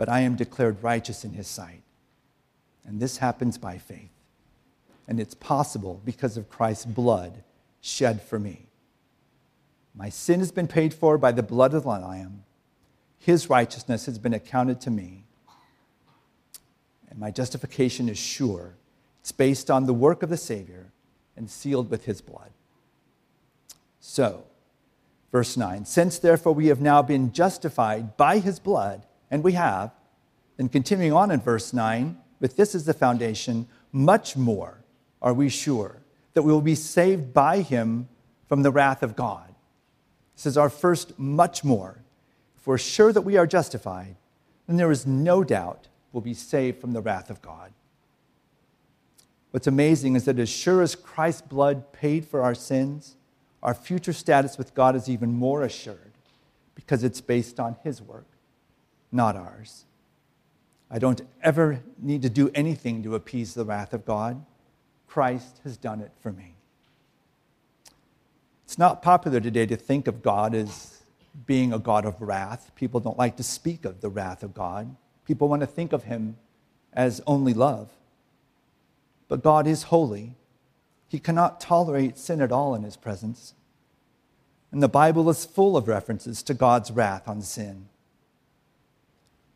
But 0.00 0.08
I 0.08 0.20
am 0.20 0.34
declared 0.34 0.82
righteous 0.82 1.26
in 1.26 1.34
his 1.34 1.46
sight. 1.46 1.82
And 2.86 3.00
this 3.00 3.18
happens 3.18 3.58
by 3.58 3.76
faith. 3.76 4.08
And 5.06 5.20
it's 5.20 5.34
possible 5.34 6.00
because 6.06 6.38
of 6.38 6.48
Christ's 6.48 6.86
blood 6.86 7.44
shed 7.82 8.22
for 8.22 8.38
me. 8.38 8.70
My 9.94 10.08
sin 10.08 10.40
has 10.40 10.52
been 10.52 10.68
paid 10.68 10.94
for 10.94 11.18
by 11.18 11.32
the 11.32 11.42
blood 11.42 11.74
of 11.74 11.82
the 11.82 11.90
Lamb. 11.90 12.44
His 13.18 13.50
righteousness 13.50 14.06
has 14.06 14.18
been 14.18 14.32
accounted 14.32 14.80
to 14.80 14.90
me 14.90 15.24
and 17.10 17.18
my 17.18 17.30
justification 17.30 18.08
is 18.08 18.16
sure. 18.16 18.76
It's 19.20 19.32
based 19.32 19.70
on 19.70 19.84
the 19.84 19.92
work 19.92 20.22
of 20.22 20.30
the 20.30 20.36
Savior 20.36 20.92
and 21.36 21.50
sealed 21.50 21.90
with 21.90 22.06
his 22.06 22.22
blood. 22.22 22.52
So, 24.00 24.44
verse 25.30 25.56
9 25.56 25.84
Since 25.84 26.20
therefore 26.20 26.54
we 26.54 26.68
have 26.68 26.80
now 26.80 27.02
been 27.02 27.32
justified 27.32 28.16
by 28.16 28.38
his 28.38 28.58
blood, 28.58 29.04
and 29.30 29.44
we 29.44 29.52
have, 29.52 29.92
then 30.56 30.68
continuing 30.68 31.12
on 31.12 31.30
in 31.30 31.40
verse 31.40 31.72
9, 31.72 32.18
but 32.40 32.56
this 32.56 32.74
is 32.74 32.84
the 32.84 32.94
foundation, 32.94 33.68
much 33.92 34.36
more 34.36 34.82
are 35.22 35.34
we 35.34 35.48
sure 35.48 36.02
that 36.34 36.42
we 36.42 36.52
will 36.52 36.60
be 36.60 36.74
saved 36.74 37.32
by 37.32 37.60
him 37.60 38.08
from 38.48 38.62
the 38.62 38.70
wrath 38.70 39.02
of 39.02 39.16
God. 39.16 39.54
This 40.36 40.46
is 40.46 40.56
our 40.56 40.70
first 40.70 41.18
much 41.18 41.64
more. 41.64 42.02
If 42.56 42.66
we're 42.66 42.78
sure 42.78 43.12
that 43.12 43.22
we 43.22 43.36
are 43.36 43.46
justified, 43.46 44.16
then 44.66 44.76
there 44.76 44.90
is 44.90 45.06
no 45.06 45.44
doubt 45.44 45.88
we'll 46.12 46.20
be 46.20 46.34
saved 46.34 46.80
from 46.80 46.92
the 46.92 47.00
wrath 47.00 47.30
of 47.30 47.42
God. 47.42 47.72
What's 49.50 49.66
amazing 49.66 50.16
is 50.16 50.24
that 50.26 50.38
as 50.38 50.48
sure 50.48 50.80
as 50.82 50.94
Christ's 50.94 51.42
blood 51.42 51.92
paid 51.92 52.24
for 52.24 52.42
our 52.42 52.54
sins, 52.54 53.16
our 53.62 53.74
future 53.74 54.12
status 54.12 54.56
with 54.56 54.74
God 54.74 54.94
is 54.96 55.08
even 55.08 55.32
more 55.32 55.62
assured 55.62 56.12
because 56.74 57.04
it's 57.04 57.20
based 57.20 57.58
on 57.58 57.76
His 57.82 58.00
work, 58.00 58.26
not 59.12 59.36
ours. 59.36 59.84
I 60.90 60.98
don't 60.98 61.22
ever 61.42 61.80
need 61.98 62.22
to 62.22 62.30
do 62.30 62.50
anything 62.54 63.02
to 63.04 63.14
appease 63.14 63.54
the 63.54 63.64
wrath 63.64 63.92
of 63.92 64.04
God. 64.04 64.44
Christ 65.06 65.60
has 65.64 65.76
done 65.76 66.00
it 66.00 66.12
for 66.20 66.32
me. 66.32 66.54
It's 68.64 68.78
not 68.78 69.02
popular 69.02 69.40
today 69.40 69.66
to 69.66 69.76
think 69.76 70.06
of 70.06 70.22
God 70.22 70.54
as 70.54 71.02
being 71.46 71.72
a 71.72 71.78
God 71.78 72.04
of 72.04 72.20
wrath. 72.20 72.72
People 72.74 73.00
don't 73.00 73.18
like 73.18 73.36
to 73.36 73.42
speak 73.42 73.84
of 73.84 74.00
the 74.00 74.08
wrath 74.08 74.42
of 74.42 74.54
God. 74.54 74.94
People 75.24 75.48
want 75.48 75.60
to 75.60 75.66
think 75.66 75.92
of 75.92 76.04
him 76.04 76.36
as 76.92 77.20
only 77.26 77.54
love. 77.54 77.90
But 79.28 79.42
God 79.42 79.66
is 79.66 79.84
holy. 79.84 80.34
He 81.08 81.18
cannot 81.18 81.60
tolerate 81.60 82.18
sin 82.18 82.40
at 82.40 82.52
all 82.52 82.74
in 82.74 82.82
his 82.82 82.96
presence. 82.96 83.54
And 84.72 84.82
the 84.82 84.88
Bible 84.88 85.28
is 85.30 85.44
full 85.44 85.76
of 85.76 85.88
references 85.88 86.42
to 86.44 86.54
God's 86.54 86.90
wrath 86.90 87.28
on 87.28 87.42
sin. 87.42 87.88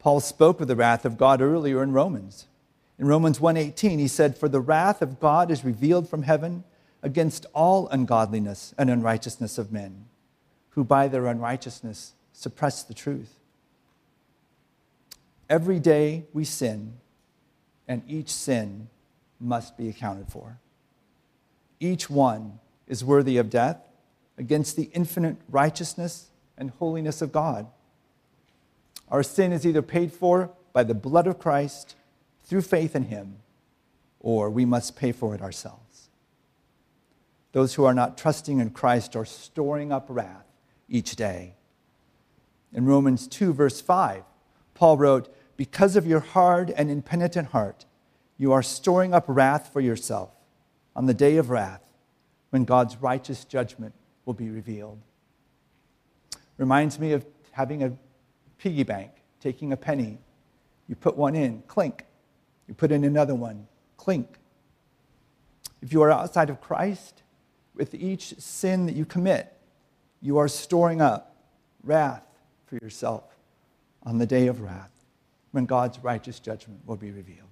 Paul 0.04 0.20
spoke 0.20 0.60
of 0.60 0.68
the 0.68 0.76
wrath 0.76 1.06
of 1.06 1.16
God 1.16 1.40
earlier 1.40 1.82
in 1.82 1.92
Romans. 1.92 2.46
In 2.98 3.06
Romans 3.06 3.40
1:18 3.40 3.98
he 3.98 4.06
said 4.06 4.36
for 4.36 4.50
the 4.50 4.60
wrath 4.60 5.00
of 5.00 5.18
God 5.18 5.50
is 5.50 5.64
revealed 5.64 6.10
from 6.10 6.24
heaven 6.24 6.62
against 7.02 7.46
all 7.54 7.88
ungodliness 7.88 8.74
and 8.76 8.90
unrighteousness 8.90 9.56
of 9.56 9.72
men 9.72 10.04
who 10.72 10.84
by 10.84 11.08
their 11.08 11.24
unrighteousness 11.24 12.12
suppress 12.34 12.82
the 12.82 12.92
truth. 12.92 13.38
Every 15.48 15.80
day 15.80 16.26
we 16.34 16.44
sin, 16.44 16.98
and 17.88 18.02
each 18.06 18.28
sin 18.28 18.90
must 19.40 19.74
be 19.78 19.88
accounted 19.88 20.28
for. 20.28 20.58
Each 21.80 22.10
one 22.10 22.60
is 22.86 23.02
worthy 23.02 23.38
of 23.38 23.48
death 23.48 23.88
against 24.36 24.76
the 24.76 24.90
infinite 24.92 25.38
righteousness 25.48 26.28
and 26.58 26.72
holiness 26.72 27.22
of 27.22 27.32
God. 27.32 27.68
Our 29.10 29.22
sin 29.22 29.52
is 29.52 29.66
either 29.66 29.82
paid 29.82 30.12
for 30.12 30.50
by 30.72 30.84
the 30.84 30.94
blood 30.94 31.26
of 31.26 31.38
Christ 31.38 31.94
through 32.44 32.62
faith 32.62 32.96
in 32.96 33.04
Him, 33.04 33.36
or 34.20 34.50
we 34.50 34.64
must 34.64 34.96
pay 34.96 35.12
for 35.12 35.34
it 35.34 35.42
ourselves. 35.42 36.08
Those 37.52 37.74
who 37.74 37.84
are 37.84 37.94
not 37.94 38.18
trusting 38.18 38.58
in 38.58 38.70
Christ 38.70 39.14
are 39.14 39.24
storing 39.24 39.92
up 39.92 40.06
wrath 40.08 40.46
each 40.88 41.14
day. 41.16 41.54
In 42.72 42.84
Romans 42.84 43.28
2, 43.28 43.52
verse 43.52 43.80
5, 43.80 44.24
Paul 44.74 44.96
wrote, 44.96 45.32
Because 45.56 45.94
of 45.94 46.06
your 46.06 46.20
hard 46.20 46.70
and 46.70 46.90
impenitent 46.90 47.48
heart, 47.48 47.84
you 48.36 48.52
are 48.52 48.62
storing 48.62 49.14
up 49.14 49.24
wrath 49.28 49.72
for 49.72 49.80
yourself 49.80 50.30
on 50.96 51.06
the 51.06 51.14
day 51.14 51.36
of 51.36 51.50
wrath 51.50 51.82
when 52.50 52.64
God's 52.64 52.96
righteous 52.96 53.44
judgment 53.44 53.94
will 54.24 54.34
be 54.34 54.50
revealed. 54.50 54.98
Reminds 56.56 56.98
me 56.98 57.12
of 57.12 57.24
having 57.52 57.82
a 57.82 57.96
piggy 58.64 58.82
bank, 58.82 59.10
taking 59.40 59.74
a 59.74 59.76
penny. 59.76 60.16
You 60.88 60.96
put 60.96 61.18
one 61.18 61.34
in, 61.34 61.62
clink. 61.68 62.06
You 62.66 62.72
put 62.72 62.92
in 62.92 63.04
another 63.04 63.34
one, 63.34 63.66
clink. 63.98 64.38
If 65.82 65.92
you 65.92 66.00
are 66.00 66.10
outside 66.10 66.48
of 66.48 66.62
Christ, 66.62 67.22
with 67.74 67.94
each 67.94 68.38
sin 68.38 68.86
that 68.86 68.96
you 68.96 69.04
commit, 69.04 69.54
you 70.22 70.38
are 70.38 70.48
storing 70.48 71.02
up 71.02 71.36
wrath 71.82 72.24
for 72.64 72.76
yourself 72.76 73.36
on 74.02 74.16
the 74.16 74.24
day 74.24 74.46
of 74.46 74.62
wrath 74.62 75.04
when 75.50 75.66
God's 75.66 75.98
righteous 75.98 76.40
judgment 76.40 76.80
will 76.86 76.96
be 76.96 77.10
revealed. 77.10 77.50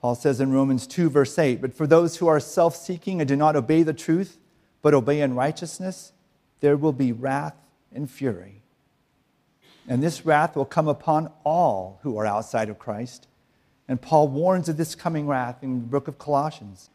Paul 0.00 0.16
says 0.16 0.40
in 0.40 0.52
Romans 0.52 0.88
2, 0.88 1.08
verse 1.08 1.38
8, 1.38 1.60
But 1.60 1.72
for 1.72 1.86
those 1.86 2.16
who 2.16 2.26
are 2.26 2.40
self 2.40 2.74
seeking 2.74 3.20
and 3.20 3.28
do 3.28 3.36
not 3.36 3.54
obey 3.54 3.84
the 3.84 3.94
truth, 3.94 4.38
but 4.82 4.92
obey 4.92 5.20
in 5.20 5.36
righteousness, 5.36 6.10
there 6.58 6.76
will 6.76 6.92
be 6.92 7.12
wrath 7.12 7.54
and 7.96 8.10
fury. 8.10 8.62
And 9.88 10.02
this 10.02 10.26
wrath 10.26 10.56
will 10.56 10.64
come 10.64 10.88
upon 10.88 11.30
all 11.44 12.00
who 12.02 12.18
are 12.18 12.26
outside 12.26 12.68
of 12.68 12.78
Christ. 12.78 13.26
And 13.88 14.00
Paul 14.00 14.28
warns 14.28 14.68
of 14.68 14.76
this 14.76 14.94
coming 14.94 15.26
wrath 15.26 15.62
in 15.62 15.80
the 15.80 15.86
book 15.86 16.08
of 16.08 16.18
Colossians. 16.18 16.90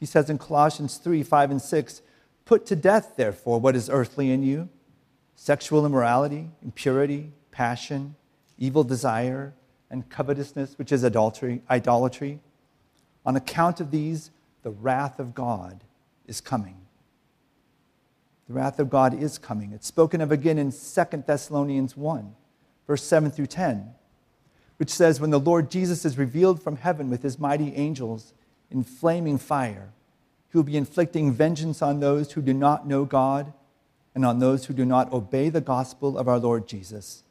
He 0.00 0.06
says 0.06 0.28
in 0.28 0.38
Colossians 0.38 0.96
3 0.96 1.22
5 1.22 1.50
and 1.50 1.62
6, 1.62 2.02
Put 2.44 2.66
to 2.66 2.76
death, 2.76 3.14
therefore, 3.16 3.60
what 3.60 3.76
is 3.76 3.88
earthly 3.88 4.30
in 4.30 4.42
you 4.42 4.68
sexual 5.36 5.84
immorality, 5.84 6.48
impurity, 6.62 7.32
passion, 7.50 8.14
evil 8.58 8.84
desire 8.84 9.52
and 9.90 10.08
covetousness, 10.08 10.78
which 10.78 10.92
is 10.92 11.02
adultery, 11.02 11.62
idolatry. 11.70 12.40
On 13.26 13.36
account 13.36 13.80
of 13.80 13.90
these, 13.90 14.30
the 14.62 14.70
wrath 14.70 15.18
of 15.18 15.34
God 15.34 15.84
is 16.26 16.40
coming. 16.40 16.76
The 18.48 18.54
wrath 18.54 18.78
of 18.78 18.90
God 18.90 19.14
is 19.14 19.38
coming. 19.38 19.72
It's 19.72 19.86
spoken 19.86 20.20
of 20.20 20.30
again 20.30 20.58
in 20.58 20.72
2 20.72 21.24
Thessalonians 21.26 21.96
1, 21.96 22.34
verse 22.86 23.02
7 23.02 23.30
through 23.30 23.46
10, 23.46 23.94
which 24.76 24.90
says, 24.90 25.20
When 25.20 25.30
the 25.30 25.40
Lord 25.40 25.70
Jesus 25.70 26.04
is 26.04 26.18
revealed 26.18 26.62
from 26.62 26.76
heaven 26.76 27.08
with 27.10 27.22
his 27.22 27.38
mighty 27.38 27.74
angels 27.74 28.34
in 28.70 28.84
flaming 28.84 29.38
fire, 29.38 29.92
he 30.50 30.58
will 30.58 30.64
be 30.64 30.76
inflicting 30.76 31.32
vengeance 31.32 31.80
on 31.82 32.00
those 32.00 32.32
who 32.32 32.42
do 32.42 32.52
not 32.52 32.86
know 32.86 33.04
God 33.04 33.52
and 34.14 34.24
on 34.24 34.38
those 34.38 34.66
who 34.66 34.74
do 34.74 34.84
not 34.84 35.12
obey 35.12 35.48
the 35.48 35.60
gospel 35.60 36.18
of 36.18 36.28
our 36.28 36.38
Lord 36.38 36.68
Jesus 36.68 37.24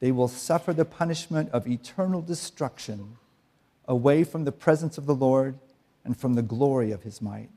they 0.00 0.12
will 0.12 0.28
suffer 0.28 0.72
the 0.72 0.84
punishment 0.84 1.50
of 1.50 1.66
eternal 1.66 2.22
destruction 2.22 3.16
away 3.86 4.22
from 4.24 4.44
the 4.44 4.52
presence 4.52 4.98
of 4.98 5.06
the 5.06 5.14
Lord 5.14 5.58
and 6.04 6.16
from 6.16 6.34
the 6.34 6.42
glory 6.42 6.92
of 6.92 7.02
his 7.02 7.20
might. 7.20 7.50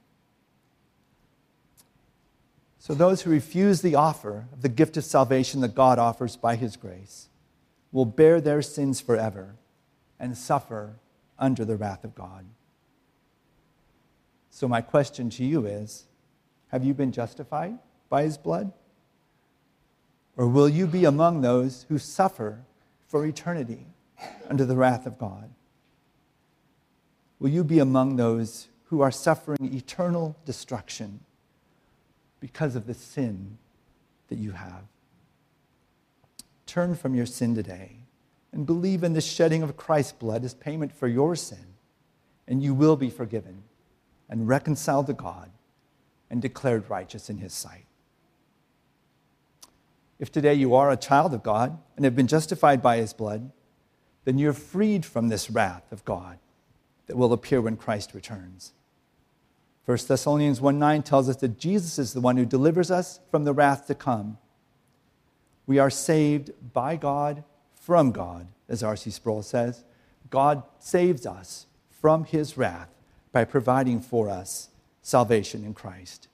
So, 2.81 2.95
those 2.95 3.21
who 3.21 3.29
refuse 3.29 3.83
the 3.83 3.93
offer 3.93 4.48
of 4.51 4.63
the 4.63 4.67
gift 4.67 4.98
of 4.98 5.05
salvation 5.05 5.61
that 5.61 5.75
God 5.75 6.00
offers 6.00 6.35
by 6.35 6.55
his 6.55 6.75
grace 6.75 7.29
will 7.91 8.05
bear 8.05 8.41
their 8.41 8.63
sins 8.63 9.00
forever 9.00 9.53
and 10.20 10.35
suffer 10.35 10.96
under 11.37 11.63
the 11.63 11.75
wrath 11.75 12.03
of 12.03 12.15
God. 12.15 12.44
So, 14.50 14.67
my 14.67 14.81
question 14.81 15.29
to 15.29 15.46
you 15.46 15.67
is 15.67 16.05
Have 16.70 16.83
you 16.83 16.96
been 16.96 17.11
justified 17.11 17.77
by 18.09 18.24
his 18.24 18.39
blood? 18.39 18.74
Or 20.35 20.48
will 20.48 20.67
you 20.67 20.87
be 20.87 21.05
among 21.05 21.41
those 21.41 21.85
who 21.87 22.00
suffer 22.00 22.61
for 23.07 23.27
eternity 23.27 23.85
under 24.50 24.65
the 24.65 24.75
wrath 24.75 25.05
of 25.05 25.20
God? 25.20 25.51
Will 27.39 27.50
you 27.50 27.63
be 27.63 27.77
among 27.77 28.15
those 28.15 28.70
who 28.85 29.01
are 29.01 29.11
suffering 29.11 29.72
eternal 29.72 30.35
destruction 30.46 31.20
because 32.42 32.75
of 32.75 32.86
the 32.86 32.94
sin 32.94 33.58
that 34.27 34.38
you 34.38 34.51
have? 34.51 34.84
Turn 36.66 36.96
from 36.96 37.16
your 37.16 37.25
sin 37.25 37.56
today 37.56 37.96
and 38.51 38.66
believe 38.66 39.06
in 39.06 39.14
the 39.14 39.22
shedding 39.22 39.64
of 39.64 39.77
Christ's 39.77 40.12
blood 40.12 40.44
as 40.44 40.54
payment 40.54 40.92
for 40.92 41.08
your 41.08 41.38
sin, 41.38 41.75
and 42.46 42.62
you 42.62 42.74
will 42.74 42.98
be 42.98 43.10
forgiven 43.10 43.64
and 44.30 44.50
reconciled 44.50 45.08
to 45.08 45.14
God 45.14 45.50
and 46.30 46.42
declared 46.42 46.90
righteous 46.90 47.30
in 47.30 47.38
His 47.38 47.54
sight. 47.54 47.86
If 50.22 50.32
today 50.32 50.54
you 50.54 50.75
are 50.75 50.92
a 50.92 50.98
child 50.98 51.34
of 51.34 51.42
God 51.42 51.80
and 51.96 52.06
have 52.06 52.16
been 52.16 52.27
justified 52.27 52.80
by 52.80 52.98
his 52.98 53.12
blood, 53.12 53.51
then 54.24 54.38
you're 54.38 54.54
freed 54.54 55.04
from 55.04 55.30
this 55.30 55.50
wrath 55.50 55.92
of 55.92 56.06
God 56.06 56.38
that 57.08 57.18
will 57.18 57.34
appear 57.34 57.60
when 57.60 57.75
Christ 57.75 58.14
returns. 58.14 58.74
1 59.85 59.98
Thessalonians 60.07 60.61
1 60.61 60.77
9 60.77 61.03
tells 61.03 61.29
us 61.29 61.37
that 61.37 61.57
Jesus 61.57 61.98
is 61.98 62.13
the 62.13 62.22
one 62.22 62.37
who 62.37 62.46
delivers 62.46 62.91
us 62.91 63.20
from 63.29 63.44
the 63.44 63.53
wrath 63.53 63.87
to 63.87 63.96
come. 63.96 64.37
We 65.65 65.79
are 65.79 65.89
saved 65.89 66.51
by 66.74 66.96
God 66.96 67.44
from 67.74 68.11
God, 68.11 68.48
as 68.70 68.83
R.C. 68.83 69.09
Sproul 69.09 69.41
says. 69.41 69.83
God 70.29 70.63
saves 70.79 71.25
us 71.25 71.65
from 71.89 72.25
his 72.25 72.57
wrath 72.57 72.89
by 73.31 73.44
providing 73.44 74.01
for 74.01 74.29
us 74.29 74.70
salvation 75.01 75.63
in 75.63 75.74
Christ. 75.74 76.27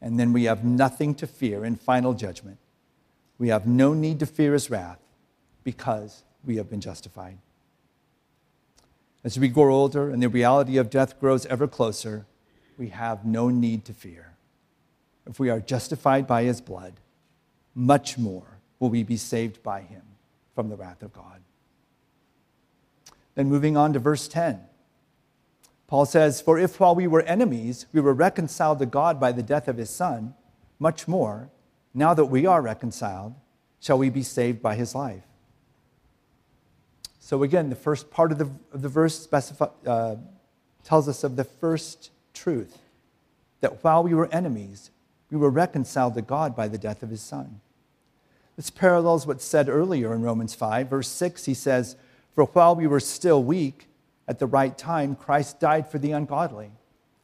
And 0.00 0.18
then 0.18 0.32
we 0.32 0.44
have 0.44 0.64
nothing 0.64 1.14
to 1.16 1.26
fear 1.26 1.64
in 1.64 1.76
final 1.76 2.14
judgment 2.14 2.58
we 3.40 3.48
have 3.48 3.66
no 3.66 3.94
need 3.94 4.20
to 4.20 4.26
fear 4.26 4.52
his 4.52 4.70
wrath 4.70 5.00
because 5.64 6.24
we 6.44 6.56
have 6.56 6.68
been 6.68 6.80
justified. 6.80 7.38
As 9.24 9.38
we 9.38 9.48
grow 9.48 9.74
older 9.74 10.10
and 10.10 10.22
the 10.22 10.28
reality 10.28 10.76
of 10.76 10.90
death 10.90 11.18
grows 11.18 11.46
ever 11.46 11.66
closer, 11.66 12.26
we 12.80 12.88
have 12.88 13.26
no 13.26 13.50
need 13.50 13.84
to 13.84 13.92
fear. 13.92 14.32
If 15.26 15.38
we 15.38 15.50
are 15.50 15.60
justified 15.60 16.26
by 16.26 16.44
his 16.44 16.62
blood, 16.62 16.94
much 17.74 18.16
more 18.16 18.58
will 18.78 18.88
we 18.88 19.02
be 19.02 19.18
saved 19.18 19.62
by 19.62 19.82
him 19.82 20.02
from 20.54 20.70
the 20.70 20.76
wrath 20.76 21.02
of 21.02 21.12
God. 21.12 21.42
Then 23.34 23.50
moving 23.50 23.76
on 23.76 23.92
to 23.92 23.98
verse 23.98 24.26
10. 24.26 24.60
Paul 25.86 26.06
says, 26.06 26.40
For 26.40 26.58
if 26.58 26.80
while 26.80 26.94
we 26.94 27.06
were 27.06 27.20
enemies, 27.22 27.84
we 27.92 28.00
were 28.00 28.14
reconciled 28.14 28.78
to 28.78 28.86
God 28.86 29.20
by 29.20 29.30
the 29.30 29.42
death 29.42 29.68
of 29.68 29.76
his 29.76 29.90
Son, 29.90 30.34
much 30.78 31.06
more, 31.06 31.50
now 31.92 32.14
that 32.14 32.26
we 32.26 32.46
are 32.46 32.62
reconciled, 32.62 33.34
shall 33.78 33.98
we 33.98 34.08
be 34.08 34.22
saved 34.22 34.62
by 34.62 34.74
his 34.74 34.94
life? 34.94 35.24
So, 37.18 37.42
again, 37.42 37.68
the 37.68 37.76
first 37.76 38.10
part 38.10 38.32
of 38.32 38.38
the, 38.38 38.50
of 38.72 38.80
the 38.80 38.88
verse 38.88 39.28
uh, 39.86 40.16
tells 40.82 41.08
us 41.08 41.22
of 41.22 41.36
the 41.36 41.44
first 41.44 42.10
truth 42.40 42.78
that 43.60 43.84
while 43.84 44.02
we 44.02 44.14
were 44.14 44.32
enemies, 44.32 44.90
we 45.30 45.36
were 45.36 45.50
reconciled 45.50 46.14
to 46.14 46.22
God 46.22 46.56
by 46.56 46.68
the 46.68 46.78
death 46.78 47.02
of 47.02 47.10
his 47.10 47.20
Son. 47.20 47.60
This 48.56 48.70
parallels 48.70 49.26
what's 49.26 49.44
said 49.44 49.68
earlier 49.68 50.14
in 50.14 50.22
Romans 50.22 50.54
5, 50.54 50.88
verse 50.88 51.08
6. 51.08 51.44
He 51.44 51.54
says, 51.54 51.96
For 52.34 52.44
while 52.44 52.74
we 52.74 52.86
were 52.86 53.00
still 53.00 53.42
weak, 53.42 53.86
at 54.26 54.38
the 54.38 54.46
right 54.46 54.76
time, 54.76 55.14
Christ 55.14 55.60
died 55.60 55.90
for 55.90 55.98
the 55.98 56.12
ungodly. 56.12 56.70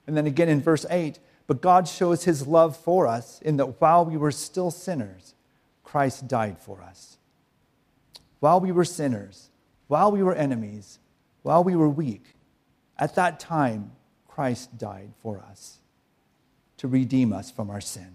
And 0.06 0.16
then 0.16 0.26
again 0.26 0.48
in 0.48 0.60
verse 0.60 0.84
8, 0.88 1.18
but 1.46 1.60
God 1.60 1.88
shows 1.88 2.24
his 2.24 2.46
love 2.46 2.76
for 2.76 3.06
us 3.06 3.40
in 3.42 3.56
that 3.56 3.80
while 3.80 4.04
we 4.04 4.16
were 4.16 4.32
still 4.32 4.70
sinners, 4.70 5.34
Christ 5.84 6.28
died 6.28 6.58
for 6.58 6.82
us. 6.82 7.18
While 8.40 8.60
we 8.60 8.72
were 8.72 8.84
sinners, 8.84 9.50
while 9.88 10.12
we 10.12 10.22
were 10.22 10.34
enemies, 10.34 10.98
while 11.42 11.64
we 11.64 11.76
were 11.76 11.88
weak, 11.88 12.34
at 12.98 13.14
that 13.14 13.38
time, 13.38 13.92
Christ 14.36 14.76
died 14.76 15.14
for 15.22 15.42
us 15.50 15.78
to 16.76 16.86
redeem 16.86 17.32
us 17.32 17.50
from 17.50 17.70
our 17.70 17.80
sin. 17.80 18.12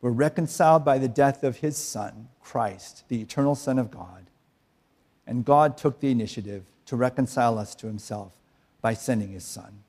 We're 0.00 0.10
reconciled 0.10 0.84
by 0.84 0.98
the 0.98 1.08
death 1.08 1.42
of 1.42 1.56
his 1.56 1.76
Son, 1.76 2.28
Christ, 2.40 3.02
the 3.08 3.20
eternal 3.20 3.56
Son 3.56 3.76
of 3.80 3.90
God. 3.90 4.26
And 5.26 5.44
God 5.44 5.76
took 5.76 5.98
the 5.98 6.12
initiative 6.12 6.62
to 6.86 6.94
reconcile 6.94 7.58
us 7.58 7.74
to 7.74 7.88
himself 7.88 8.30
by 8.80 8.94
sending 8.94 9.30
his 9.30 9.42
Son. 9.42 9.80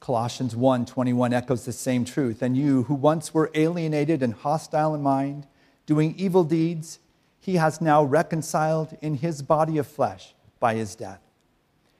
Colossians 0.00 0.56
1 0.56 0.84
21 0.84 1.32
echoes 1.32 1.64
the 1.64 1.72
same 1.72 2.04
truth. 2.04 2.42
And 2.42 2.56
you, 2.56 2.82
who 2.82 2.94
once 2.94 3.32
were 3.32 3.52
alienated 3.54 4.20
and 4.20 4.34
hostile 4.34 4.96
in 4.96 5.00
mind, 5.00 5.46
doing 5.86 6.12
evil 6.18 6.42
deeds, 6.42 6.98
he 7.38 7.54
has 7.54 7.80
now 7.80 8.02
reconciled 8.02 8.98
in 9.00 9.14
his 9.14 9.42
body 9.42 9.78
of 9.78 9.86
flesh 9.86 10.34
by 10.58 10.74
his 10.74 10.96
death, 10.96 11.20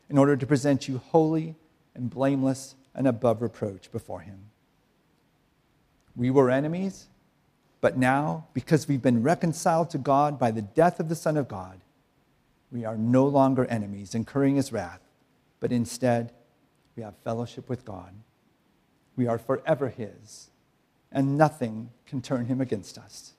in 0.08 0.18
order 0.18 0.36
to 0.36 0.46
present 0.46 0.88
you 0.88 0.98
holy 0.98 1.54
and 1.94 2.10
blameless 2.10 2.74
and 2.94 3.06
above 3.06 3.42
reproach 3.42 3.90
before 3.90 4.20
Him. 4.20 4.50
We 6.16 6.30
were 6.30 6.50
enemies, 6.50 7.06
but 7.80 7.98
now, 7.98 8.46
because 8.54 8.88
we've 8.88 9.02
been 9.02 9.22
reconciled 9.22 9.90
to 9.90 9.98
God 9.98 10.38
by 10.38 10.50
the 10.50 10.62
death 10.62 11.00
of 11.00 11.08
the 11.08 11.14
Son 11.14 11.36
of 11.36 11.48
God, 11.48 11.80
we 12.70 12.84
are 12.84 12.96
no 12.96 13.26
longer 13.26 13.64
enemies, 13.66 14.14
incurring 14.14 14.56
His 14.56 14.72
wrath, 14.72 15.00
but 15.60 15.72
instead, 15.72 16.32
we 16.96 17.02
have 17.02 17.14
fellowship 17.24 17.68
with 17.68 17.84
God. 17.84 18.14
We 19.16 19.26
are 19.26 19.38
forever 19.38 19.88
His, 19.88 20.50
and 21.10 21.38
nothing 21.38 21.90
can 22.06 22.20
turn 22.20 22.46
Him 22.46 22.60
against 22.60 22.98
us. 22.98 23.32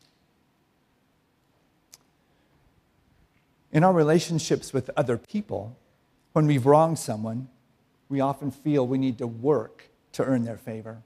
In 3.72 3.84
our 3.84 3.94
relationships 3.94 4.72
with 4.74 4.90
other 4.96 5.18
people, 5.18 5.78
when 6.36 6.48
we've 6.48 6.66
wronged 6.66 7.00
someone, 7.00 7.48
we 8.10 8.20
often 8.20 8.52
feel 8.52 8.86
we 8.86 8.98
need 8.98 9.18
to 9.18 9.26
work 9.26 9.90
to 10.12 10.22
earn 10.22 10.44
their 10.44 10.58
favor. 10.58 11.02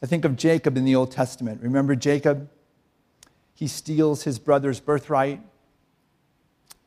I 0.00 0.06
think 0.06 0.24
of 0.24 0.36
Jacob 0.36 0.76
in 0.76 0.84
the 0.84 0.94
Old 0.94 1.10
Testament. 1.10 1.60
Remember 1.60 1.96
Jacob? 1.96 2.48
He 3.56 3.66
steals 3.66 4.22
his 4.22 4.38
brother's 4.38 4.78
birthright. 4.78 5.40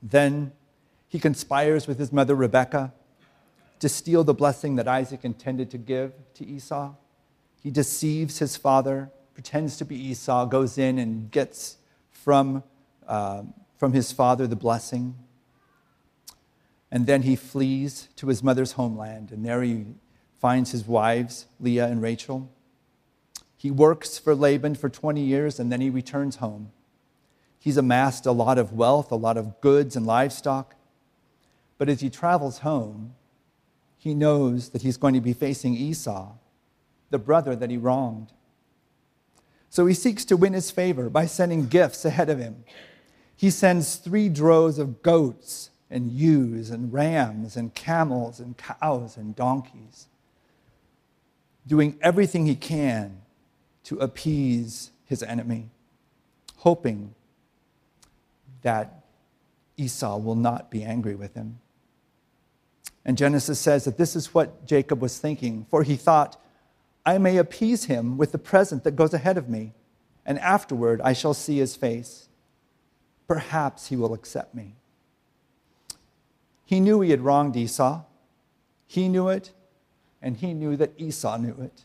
Then 0.01 0.53
he 1.10 1.19
conspires 1.19 1.88
with 1.88 1.99
his 1.99 2.13
mother 2.13 2.36
Rebekah 2.36 2.93
to 3.81 3.89
steal 3.89 4.23
the 4.23 4.34
blessing 4.34 4.77
that 4.77 4.88
Isaac 4.88 5.25
intended 5.25 5.71
to 5.71 5.77
give 5.77 6.13
to 6.36 6.45
Esau. 6.45 6.93
He 7.62 7.69
deceives 7.69 8.39
his 8.39 8.55
father, 8.55 9.12
pretends 9.34 9.75
to 9.75 9.84
be 9.84 9.97
Esau, 9.97 10.45
goes 10.45 10.77
in 10.77 10.99
and 10.99 11.29
gets 11.31 11.75
from, 12.12 12.63
uh, 13.10 13.43
from 13.77 13.91
his 13.91 14.13
father 14.13 14.47
the 14.47 14.55
blessing. 14.55 15.15
And 16.91 17.08
then 17.08 17.21
he 17.21 17.36
flees 17.36 18.10
to 18.17 18.27
his 18.27 18.43
mother's 18.43 18.73
homeland, 18.73 19.32
and 19.32 19.45
there 19.45 19.63
he 19.63 19.86
finds 20.39 20.71
his 20.71 20.86
wives, 20.86 21.45
Leah 21.60 21.88
and 21.88 22.01
Rachel. 22.01 22.51
He 23.56 23.71
works 23.71 24.17
for 24.17 24.36
Laban 24.36 24.75
for 24.75 24.89
20 24.89 25.21
years, 25.21 25.60
and 25.60 25.71
then 25.71 25.80
he 25.80 25.89
returns 25.89 26.38
home. 26.38 26.71
He's 27.60 27.77
amassed 27.77 28.25
a 28.25 28.32
lot 28.32 28.58
of 28.58 28.73
wealth, 28.73 29.12
a 29.12 29.15
lot 29.15 29.38
of 29.38 29.62
goods 29.62 29.95
and 29.95 30.06
livestock. 30.06 30.75
But 31.77 31.88
as 31.88 32.01
he 32.01 32.10
travels 32.10 32.60
home, 32.60 33.13
he 33.97 34.13
knows 34.13 34.69
that 34.69 34.82
he's 34.82 34.97
going 34.97 35.13
to 35.13 35.21
be 35.21 35.34
facing 35.34 35.75
Esau, 35.75 36.34
the 37.12 37.19
brother 37.19 37.56
that 37.56 37.69
he 37.69 37.77
wronged. 37.77 38.34
So 39.69 39.86
he 39.86 39.93
seeks 39.93 40.25
to 40.25 40.38
win 40.38 40.54
his 40.54 40.71
favor 40.71 41.10
by 41.10 41.27
sending 41.27 41.67
gifts 41.67 42.04
ahead 42.04 42.30
of 42.30 42.39
him. 42.39 42.65
He 43.36 43.49
sends 43.49 43.95
three 43.95 44.27
droves 44.27 44.77
of 44.77 45.01
goats 45.01 45.70
and 45.91 46.10
ewes 46.10 46.71
and 46.71 46.91
rams 46.91 47.58
and 47.58 47.75
camels 47.75 48.39
and 48.39 48.58
cows 48.58 49.17
and 49.17 49.36
donkeys, 49.36 50.08
doing 51.67 51.99
everything 52.01 52.45
he 52.45 52.56
can 52.56 53.21
to 53.84 53.97
appease 53.99 54.91
his 55.06 55.21
enemy, 55.21 55.69
hoping 56.58 57.13
that 58.62 59.04
Esau 59.77 60.17
will 60.17 60.36
not 60.36 60.71
be 60.71 60.84
angry 60.84 61.15
with 61.15 61.34
him. 61.34 61.60
And 63.04 63.17
Genesis 63.17 63.60
says 63.60 63.84
that 63.86 63.97
this 63.97 64.15
is 64.15 64.34
what 64.34 64.65
Jacob 64.65 65.01
was 65.01 65.17
thinking, 65.17 65.65
for 65.69 65.84
he 65.84 65.95
thought, 65.95 66.39
I 67.06 67.17
may 67.17 67.38
appease 67.38 67.86
him 67.86 68.17
with 68.17 68.32
the 68.32 68.38
present 68.38 68.84
that 68.84 68.95
goes 68.95 69.13
ahead 69.13 69.38
of 69.38 69.49
me, 69.49 69.73
and 70.25 70.38
afterward 70.39 71.01
I 71.01 71.13
shall 71.13 71.34
see 71.34 71.58
his 71.58 71.75
face. 71.75 72.30
Perhaps 73.27 73.88
he 73.88 73.95
will 73.95 74.13
accept 74.13 74.54
me. 74.54 74.75
He 76.71 76.79
knew 76.79 77.01
he 77.01 77.12
had 77.12 77.19
wronged 77.19 77.57
Esau. 77.57 78.03
He 78.88 79.10
knew 79.10 79.27
it, 79.27 79.51
and 80.21 80.38
he 80.38 80.53
knew 80.53 80.77
that 80.77 80.93
Esau 80.97 81.36
knew 81.36 81.57
it. 81.60 81.84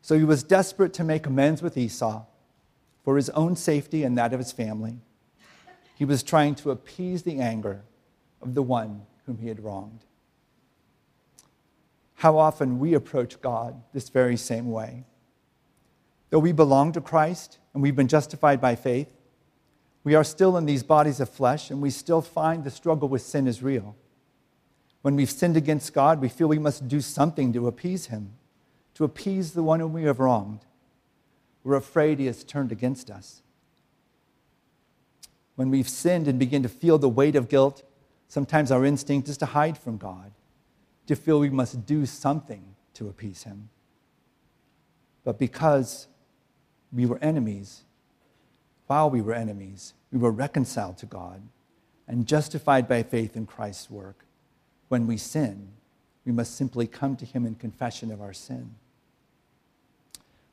So 0.00 0.18
he 0.18 0.24
was 0.24 0.42
desperate 0.42 0.92
to 0.94 1.04
make 1.04 1.24
amends 1.24 1.62
with 1.62 1.76
Esau 1.76 2.24
for 3.04 3.14
his 3.14 3.30
own 3.30 3.54
safety 3.54 4.02
and 4.02 4.18
that 4.18 4.32
of 4.32 4.40
his 4.40 4.50
family. 4.50 4.96
He 5.94 6.04
was 6.04 6.24
trying 6.24 6.56
to 6.56 6.72
appease 6.72 7.22
the 7.22 7.38
anger 7.38 7.82
of 8.42 8.54
the 8.54 8.62
one 8.64 9.02
whom 9.24 9.38
he 9.38 9.46
had 9.46 9.62
wronged. 9.62 10.00
How 12.14 12.38
often 12.38 12.80
we 12.80 12.94
approach 12.94 13.40
God 13.40 13.80
this 13.94 14.08
very 14.08 14.36
same 14.36 14.72
way. 14.72 15.04
Though 16.30 16.40
we 16.40 16.50
belong 16.50 16.90
to 16.94 17.00
Christ 17.00 17.58
and 17.72 17.80
we've 17.80 17.94
been 17.94 18.08
justified 18.08 18.60
by 18.60 18.74
faith, 18.74 19.12
we 20.04 20.14
are 20.14 20.24
still 20.24 20.56
in 20.56 20.66
these 20.66 20.82
bodies 20.82 21.20
of 21.20 21.28
flesh, 21.28 21.70
and 21.70 21.80
we 21.80 21.90
still 21.90 22.22
find 22.22 22.64
the 22.64 22.70
struggle 22.70 23.08
with 23.08 23.22
sin 23.22 23.46
is 23.46 23.62
real. 23.62 23.96
When 25.02 25.16
we've 25.16 25.30
sinned 25.30 25.56
against 25.56 25.92
God, 25.92 26.20
we 26.20 26.28
feel 26.28 26.48
we 26.48 26.58
must 26.58 26.88
do 26.88 27.00
something 27.00 27.52
to 27.52 27.66
appease 27.66 28.06
Him, 28.06 28.32
to 28.94 29.04
appease 29.04 29.52
the 29.52 29.62
one 29.62 29.80
whom 29.80 29.92
we 29.92 30.04
have 30.04 30.20
wronged. 30.20 30.64
We're 31.64 31.76
afraid 31.76 32.18
He 32.18 32.26
has 32.26 32.42
turned 32.44 32.72
against 32.72 33.10
us. 33.10 33.42
When 35.54 35.70
we've 35.70 35.88
sinned 35.88 36.26
and 36.26 36.38
begin 36.38 36.62
to 36.62 36.68
feel 36.68 36.98
the 36.98 37.08
weight 37.08 37.36
of 37.36 37.48
guilt, 37.48 37.84
sometimes 38.28 38.72
our 38.72 38.84
instinct 38.84 39.28
is 39.28 39.36
to 39.38 39.46
hide 39.46 39.78
from 39.78 39.98
God, 39.98 40.32
to 41.06 41.14
feel 41.14 41.38
we 41.38 41.50
must 41.50 41.86
do 41.86 42.06
something 42.06 42.74
to 42.94 43.08
appease 43.08 43.44
Him. 43.44 43.68
But 45.24 45.38
because 45.38 46.08
we 46.92 47.06
were 47.06 47.18
enemies, 47.22 47.84
while 48.86 49.10
we 49.10 49.20
were 49.20 49.34
enemies, 49.34 49.94
we 50.12 50.18
were 50.18 50.30
reconciled 50.30 50.98
to 50.98 51.06
God 51.06 51.42
and 52.06 52.26
justified 52.26 52.88
by 52.88 53.02
faith 53.02 53.36
in 53.36 53.46
Christ's 53.46 53.90
work. 53.90 54.26
When 54.88 55.06
we 55.06 55.16
sin, 55.16 55.68
we 56.24 56.32
must 56.32 56.56
simply 56.56 56.86
come 56.86 57.16
to 57.16 57.24
Him 57.24 57.46
in 57.46 57.54
confession 57.54 58.12
of 58.12 58.20
our 58.20 58.32
sin. 58.32 58.74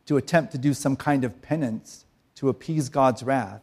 To 0.06 0.18
attempt 0.18 0.52
to 0.54 0.58
do 0.58 0.74
some 0.74 0.96
kind 0.96 1.24
of 1.24 1.42
penance 1.42 2.06
to 2.36 2.50
appease 2.50 2.90
God's 2.90 3.22
wrath 3.22 3.62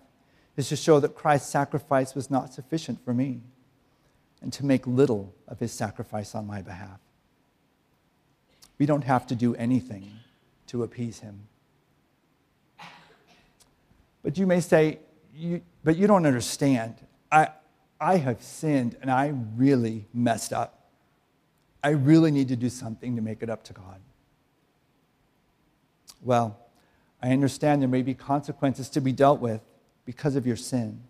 is 0.57 0.68
to 0.68 0.76
show 0.76 1.00
that 1.00 1.14
Christ's 1.14 1.50
sacrifice 1.50 2.14
was 2.14 2.31
not 2.31 2.52
sufficient 2.52 3.05
for 3.05 3.14
me 3.14 3.40
and 4.42 4.52
to 4.52 4.64
make 4.64 4.87
little 4.87 5.35
of 5.48 5.59
His 5.59 5.72
sacrifice 5.72 6.35
on 6.35 6.46
my 6.46 6.62
behalf. 6.62 7.00
We 8.79 8.87
don't 8.87 9.05
have 9.05 9.26
to 9.29 9.35
do 9.35 9.55
anything 9.55 10.11
to 10.66 10.83
appease 10.83 11.20
Him. 11.20 11.48
But 14.27 14.37
you 14.37 14.45
may 14.45 14.59
say, 14.59 14.99
you, 15.37 15.62
but 15.85 15.97
you 15.97 16.09
don't 16.09 16.27
understand. 16.27 16.97
I, 17.31 17.51
I 18.01 18.17
have 18.17 18.43
sinned 18.43 18.97
and 19.01 19.09
I 19.09 19.33
really 19.55 20.09
messed 20.12 20.53
up. 20.53 20.89
I 21.81 21.91
really 21.91 22.33
need 22.33 22.49
to 22.49 22.57
do 22.57 22.69
something 22.69 23.15
to 23.15 23.23
make 23.23 23.41
it 23.41 23.49
up 23.49 23.62
to 23.62 23.73
God. 23.73 24.01
Well, 26.25 26.59
I 27.23 27.31
understand 27.31 27.81
there 27.81 27.89
may 27.89 28.03
be 28.03 28.15
consequences 28.15 28.89
to 28.91 29.01
be 29.01 29.12
dealt 29.12 29.41
with 29.41 29.61
because 30.05 30.35
of 30.35 30.45
your 30.45 30.57
sin. 30.57 31.03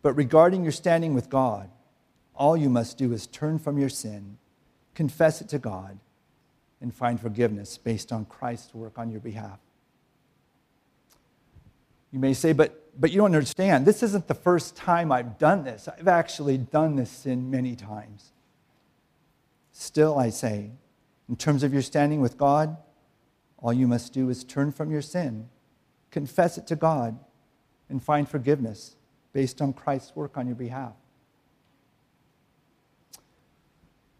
But 0.00 0.12
regarding 0.12 0.62
your 0.62 0.70
standing 0.70 1.14
with 1.14 1.30
God, 1.30 1.68
all 2.36 2.56
you 2.56 2.68
must 2.68 2.96
do 2.96 3.12
is 3.12 3.26
turn 3.26 3.58
from 3.58 3.76
your 3.76 3.88
sin, 3.88 4.38
confess 4.94 5.40
it 5.40 5.48
to 5.48 5.58
God, 5.58 5.98
and 6.80 6.94
find 6.94 7.20
forgiveness 7.20 7.76
based 7.76 8.12
on 8.12 8.24
Christ's 8.24 8.72
work 8.72 9.00
on 9.00 9.10
your 9.10 9.18
behalf. 9.18 9.58
You 12.12 12.18
may 12.18 12.34
say, 12.34 12.52
but, 12.52 12.90
but 13.00 13.10
you 13.10 13.18
don't 13.18 13.34
understand. 13.34 13.86
This 13.86 14.02
isn't 14.02 14.26
the 14.26 14.34
first 14.34 14.76
time 14.76 15.12
I've 15.12 15.38
done 15.38 15.64
this. 15.64 15.88
I've 15.88 16.08
actually 16.08 16.58
done 16.58 16.96
this 16.96 17.10
sin 17.10 17.50
many 17.50 17.76
times. 17.76 18.32
Still, 19.72 20.18
I 20.18 20.30
say, 20.30 20.72
in 21.28 21.36
terms 21.36 21.62
of 21.62 21.72
your 21.72 21.82
standing 21.82 22.20
with 22.20 22.36
God, 22.36 22.76
all 23.58 23.72
you 23.72 23.86
must 23.86 24.12
do 24.12 24.28
is 24.30 24.42
turn 24.42 24.72
from 24.72 24.90
your 24.90 25.02
sin, 25.02 25.48
confess 26.10 26.58
it 26.58 26.66
to 26.68 26.76
God, 26.76 27.18
and 27.88 28.02
find 28.02 28.28
forgiveness 28.28 28.96
based 29.32 29.62
on 29.62 29.72
Christ's 29.72 30.16
work 30.16 30.36
on 30.36 30.46
your 30.46 30.56
behalf. 30.56 30.94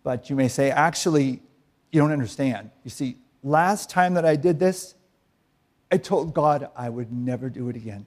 But 0.03 0.31
you 0.31 0.37
may 0.37 0.49
say, 0.49 0.71
actually, 0.71 1.43
you 1.91 2.01
don't 2.01 2.13
understand. 2.13 2.71
You 2.85 2.91
see, 2.91 3.17
last 3.43 3.91
time 3.91 4.15
that 4.15 4.25
I 4.25 4.37
did 4.37 4.59
this, 4.59 4.95
I 5.91 5.97
told 5.97 6.35
God 6.35 6.71
I 6.77 6.89
would 6.89 7.13
never 7.13 7.49
do 7.49 7.69
it 7.69 7.77
again. 7.77 8.07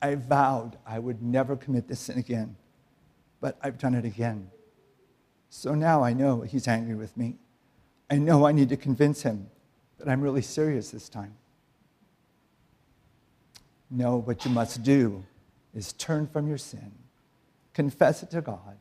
I 0.00 0.14
vowed 0.14 0.78
I 0.86 0.98
would 0.98 1.22
never 1.22 1.56
commit 1.56 1.88
this 1.88 2.00
sin 2.00 2.18
again, 2.18 2.56
but 3.40 3.58
I've 3.62 3.78
done 3.78 3.94
it 3.94 4.04
again. 4.04 4.50
So 5.50 5.74
now 5.74 6.02
I 6.02 6.12
know 6.12 6.42
He's 6.42 6.68
angry 6.68 6.94
with 6.94 7.16
me. 7.16 7.36
I 8.10 8.16
know 8.16 8.46
I 8.46 8.52
need 8.52 8.68
to 8.70 8.76
convince 8.76 9.22
Him 9.22 9.48
that 9.98 10.08
I'm 10.08 10.20
really 10.20 10.42
serious 10.42 10.90
this 10.90 11.08
time. 11.08 11.34
No, 13.90 14.16
what 14.16 14.44
you 14.44 14.50
must 14.50 14.82
do 14.82 15.24
is 15.74 15.92
turn 15.94 16.26
from 16.26 16.46
your 16.46 16.58
sin, 16.58 16.92
confess 17.74 18.22
it 18.22 18.30
to 18.30 18.40
God, 18.40 18.78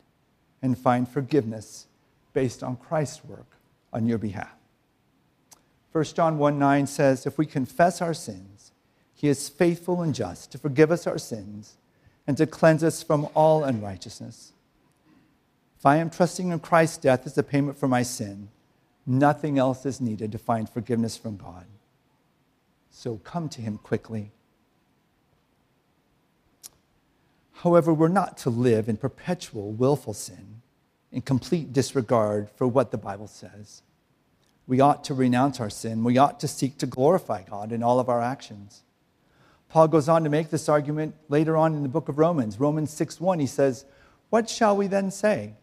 and 0.62 0.78
find 0.78 1.08
forgiveness 1.08 1.88
based 2.34 2.64
on 2.64 2.76
Christ's 2.76 3.24
work 3.24 3.48
on 3.94 4.06
your 4.06 4.18
behalf. 4.18 4.57
1 5.92 6.04
John 6.06 6.38
1 6.38 6.60
9 6.60 6.88
says, 6.88 7.26
If 7.26 7.38
we 7.38 7.46
confess 7.46 8.02
our 8.02 8.14
sins, 8.14 8.72
he 9.14 9.28
is 9.28 9.50
faithful 9.50 10.02
and 10.02 10.14
just 10.14 10.52
to 10.52 10.58
forgive 10.58 10.92
us 10.92 11.08
our 11.08 11.18
sins 11.18 11.78
and 12.28 12.38
to 12.38 12.46
cleanse 12.46 12.84
us 12.84 13.02
from 13.02 13.28
all 13.34 13.64
unrighteousness. 13.64 14.54
If 15.80 15.86
I 15.86 15.98
am 15.98 16.10
trusting 16.10 16.50
in 16.50 16.60
Christ's 16.60 16.98
death 16.98 17.26
as 17.26 17.36
the 17.36 17.44
payment 17.44 17.78
for 17.78 17.88
my 17.88 18.04
sin, 18.04 18.50
nothing 19.06 19.58
else 19.58 19.86
is 19.86 20.02
needed 20.02 20.32
to 20.34 20.38
find 20.38 20.70
forgiveness 20.70 21.16
from 21.16 21.38
God. 21.38 21.66
So 22.92 23.18
come 23.18 23.48
to 23.50 23.62
him 23.62 23.78
quickly. 23.78 24.32
However, 27.54 27.94
we're 27.94 28.08
not 28.08 28.38
to 28.40 28.50
live 28.50 28.88
in 28.88 28.98
perpetual 28.98 29.72
willful 29.72 30.14
sin, 30.14 30.62
in 31.12 31.22
complete 31.22 31.74
disregard 31.74 32.50
for 32.56 32.68
what 32.68 32.92
the 32.92 32.98
Bible 32.98 33.28
says. 33.28 33.82
We 34.68 34.82
ought 34.82 35.04
to 35.06 35.14
renounce 35.14 35.60
our 35.62 35.70
sin. 35.70 36.04
We 36.04 36.18
ought 36.18 36.40
to 36.42 36.48
seek 36.48 36.78
to 36.80 36.86
glorify 36.86 37.44
God 37.44 37.72
in 37.72 37.82
all 37.82 38.00
of 38.00 38.10
our 38.10 38.22
actions. 38.22 38.84
Paul 39.70 39.88
goes 39.88 40.10
on 40.10 40.24
to 40.24 40.30
make 40.30 40.50
this 40.50 40.68
argument 40.68 41.16
later 41.30 41.56
on 41.56 41.74
in 41.74 41.84
the 41.84 41.90
book 41.90 42.10
of 42.10 42.18
Romans. 42.18 42.60
Romans 42.60 42.92
6:1 42.92 43.40
he 43.40 43.48
says, 43.48 43.86
"What 44.30 44.50
shall 44.50 44.76
we 44.76 44.88
then 44.88 45.10
say? 45.10 45.56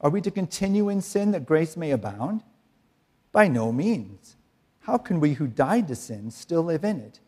Are 0.00 0.10
we 0.10 0.20
to 0.20 0.30
continue 0.30 0.88
in 0.88 1.00
sin 1.00 1.32
that 1.32 1.46
grace 1.46 1.76
may 1.76 1.90
abound? 1.90 2.42
By 3.32 3.48
no 3.48 3.72
means. 3.72 4.36
How 4.80 4.98
can 4.98 5.20
we 5.20 5.34
who 5.34 5.46
died 5.46 5.88
to 5.88 5.96
sin 5.96 6.30
still 6.30 6.62
live 6.62 6.84
in 6.84 7.00
it?" 7.00 7.20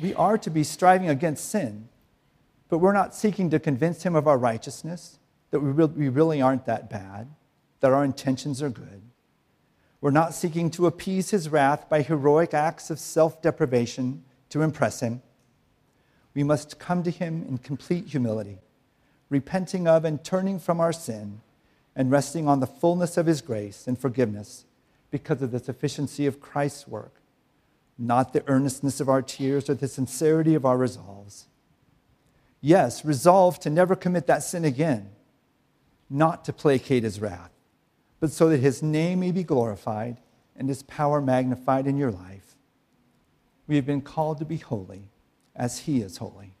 We 0.00 0.14
are 0.14 0.38
to 0.38 0.50
be 0.50 0.64
striving 0.64 1.08
against 1.08 1.48
sin, 1.48 1.88
but 2.68 2.78
we're 2.78 2.92
not 2.92 3.14
seeking 3.14 3.48
to 3.50 3.58
convince 3.58 4.02
him 4.02 4.14
of 4.14 4.28
our 4.28 4.38
righteousness, 4.38 5.18
that 5.50 5.60
we 5.60 6.08
really 6.08 6.42
aren't 6.42 6.66
that 6.66 6.90
bad, 6.90 7.28
that 7.80 7.92
our 7.92 8.04
intentions 8.04 8.60
are 8.60 8.70
good. 8.70 9.02
We're 10.06 10.12
not 10.12 10.34
seeking 10.34 10.70
to 10.70 10.86
appease 10.86 11.30
his 11.30 11.48
wrath 11.48 11.88
by 11.88 12.02
heroic 12.02 12.54
acts 12.54 12.90
of 12.90 13.00
self 13.00 13.42
deprivation 13.42 14.22
to 14.50 14.62
impress 14.62 15.00
him. 15.00 15.20
We 16.32 16.44
must 16.44 16.78
come 16.78 17.02
to 17.02 17.10
him 17.10 17.44
in 17.48 17.58
complete 17.58 18.06
humility, 18.06 18.60
repenting 19.30 19.88
of 19.88 20.04
and 20.04 20.22
turning 20.22 20.60
from 20.60 20.78
our 20.78 20.92
sin, 20.92 21.40
and 21.96 22.08
resting 22.08 22.46
on 22.46 22.60
the 22.60 22.68
fullness 22.68 23.16
of 23.16 23.26
his 23.26 23.40
grace 23.40 23.88
and 23.88 23.98
forgiveness 23.98 24.64
because 25.10 25.42
of 25.42 25.50
the 25.50 25.58
sufficiency 25.58 26.24
of 26.24 26.40
Christ's 26.40 26.86
work, 26.86 27.20
not 27.98 28.32
the 28.32 28.44
earnestness 28.46 29.00
of 29.00 29.08
our 29.08 29.22
tears 29.22 29.68
or 29.68 29.74
the 29.74 29.88
sincerity 29.88 30.54
of 30.54 30.64
our 30.64 30.78
resolves. 30.78 31.46
Yes, 32.60 33.04
resolve 33.04 33.58
to 33.58 33.70
never 33.70 33.96
commit 33.96 34.28
that 34.28 34.44
sin 34.44 34.64
again, 34.64 35.10
not 36.08 36.44
to 36.44 36.52
placate 36.52 37.02
his 37.02 37.20
wrath 37.20 37.50
but 38.26 38.32
so 38.32 38.48
that 38.48 38.58
his 38.58 38.82
name 38.82 39.20
may 39.20 39.30
be 39.30 39.44
glorified 39.44 40.16
and 40.56 40.68
his 40.68 40.82
power 40.82 41.20
magnified 41.20 41.86
in 41.86 41.96
your 41.96 42.10
life. 42.10 42.56
We 43.68 43.76
have 43.76 43.86
been 43.86 44.00
called 44.00 44.38
to 44.38 44.44
be 44.44 44.56
holy 44.56 45.10
as 45.54 45.78
he 45.78 46.00
is 46.00 46.16
holy. 46.16 46.56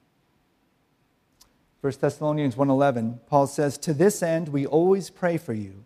1 1.80 1.94
Thessalonians 2.00 2.54
1:11 2.54 3.18
Paul 3.26 3.48
says 3.48 3.78
to 3.78 3.92
this 3.92 4.22
end 4.22 4.50
we 4.50 4.64
always 4.64 5.10
pray 5.10 5.36
for 5.36 5.54
you 5.54 5.84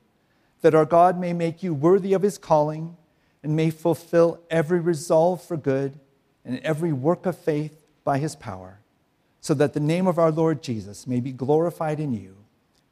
that 0.61 0.75
our 0.75 0.85
God 0.85 1.19
may 1.19 1.33
make 1.33 1.63
you 1.63 1.73
worthy 1.73 2.13
of 2.13 2.21
his 2.21 2.37
calling 2.37 2.99
and 3.43 3.57
may 3.57 3.71
fulfill 3.71 4.39
every 4.51 4.81
resolve 4.81 5.43
for 5.43 5.57
good 5.57 5.99
and 6.45 6.59
every 6.59 6.93
work 6.93 7.25
of 7.25 7.39
faith 7.39 7.87
by 8.05 8.19
his 8.19 8.37
power 8.37 8.81
so 9.41 9.55
that 9.55 9.73
the 9.73 9.81
name 9.81 10.07
of 10.07 10.19
our 10.19 10.31
Lord 10.31 10.63
Jesus 10.63 11.07
may 11.07 11.21
be 11.21 11.33
glorified 11.33 11.99
in 11.99 12.13
you 12.13 12.37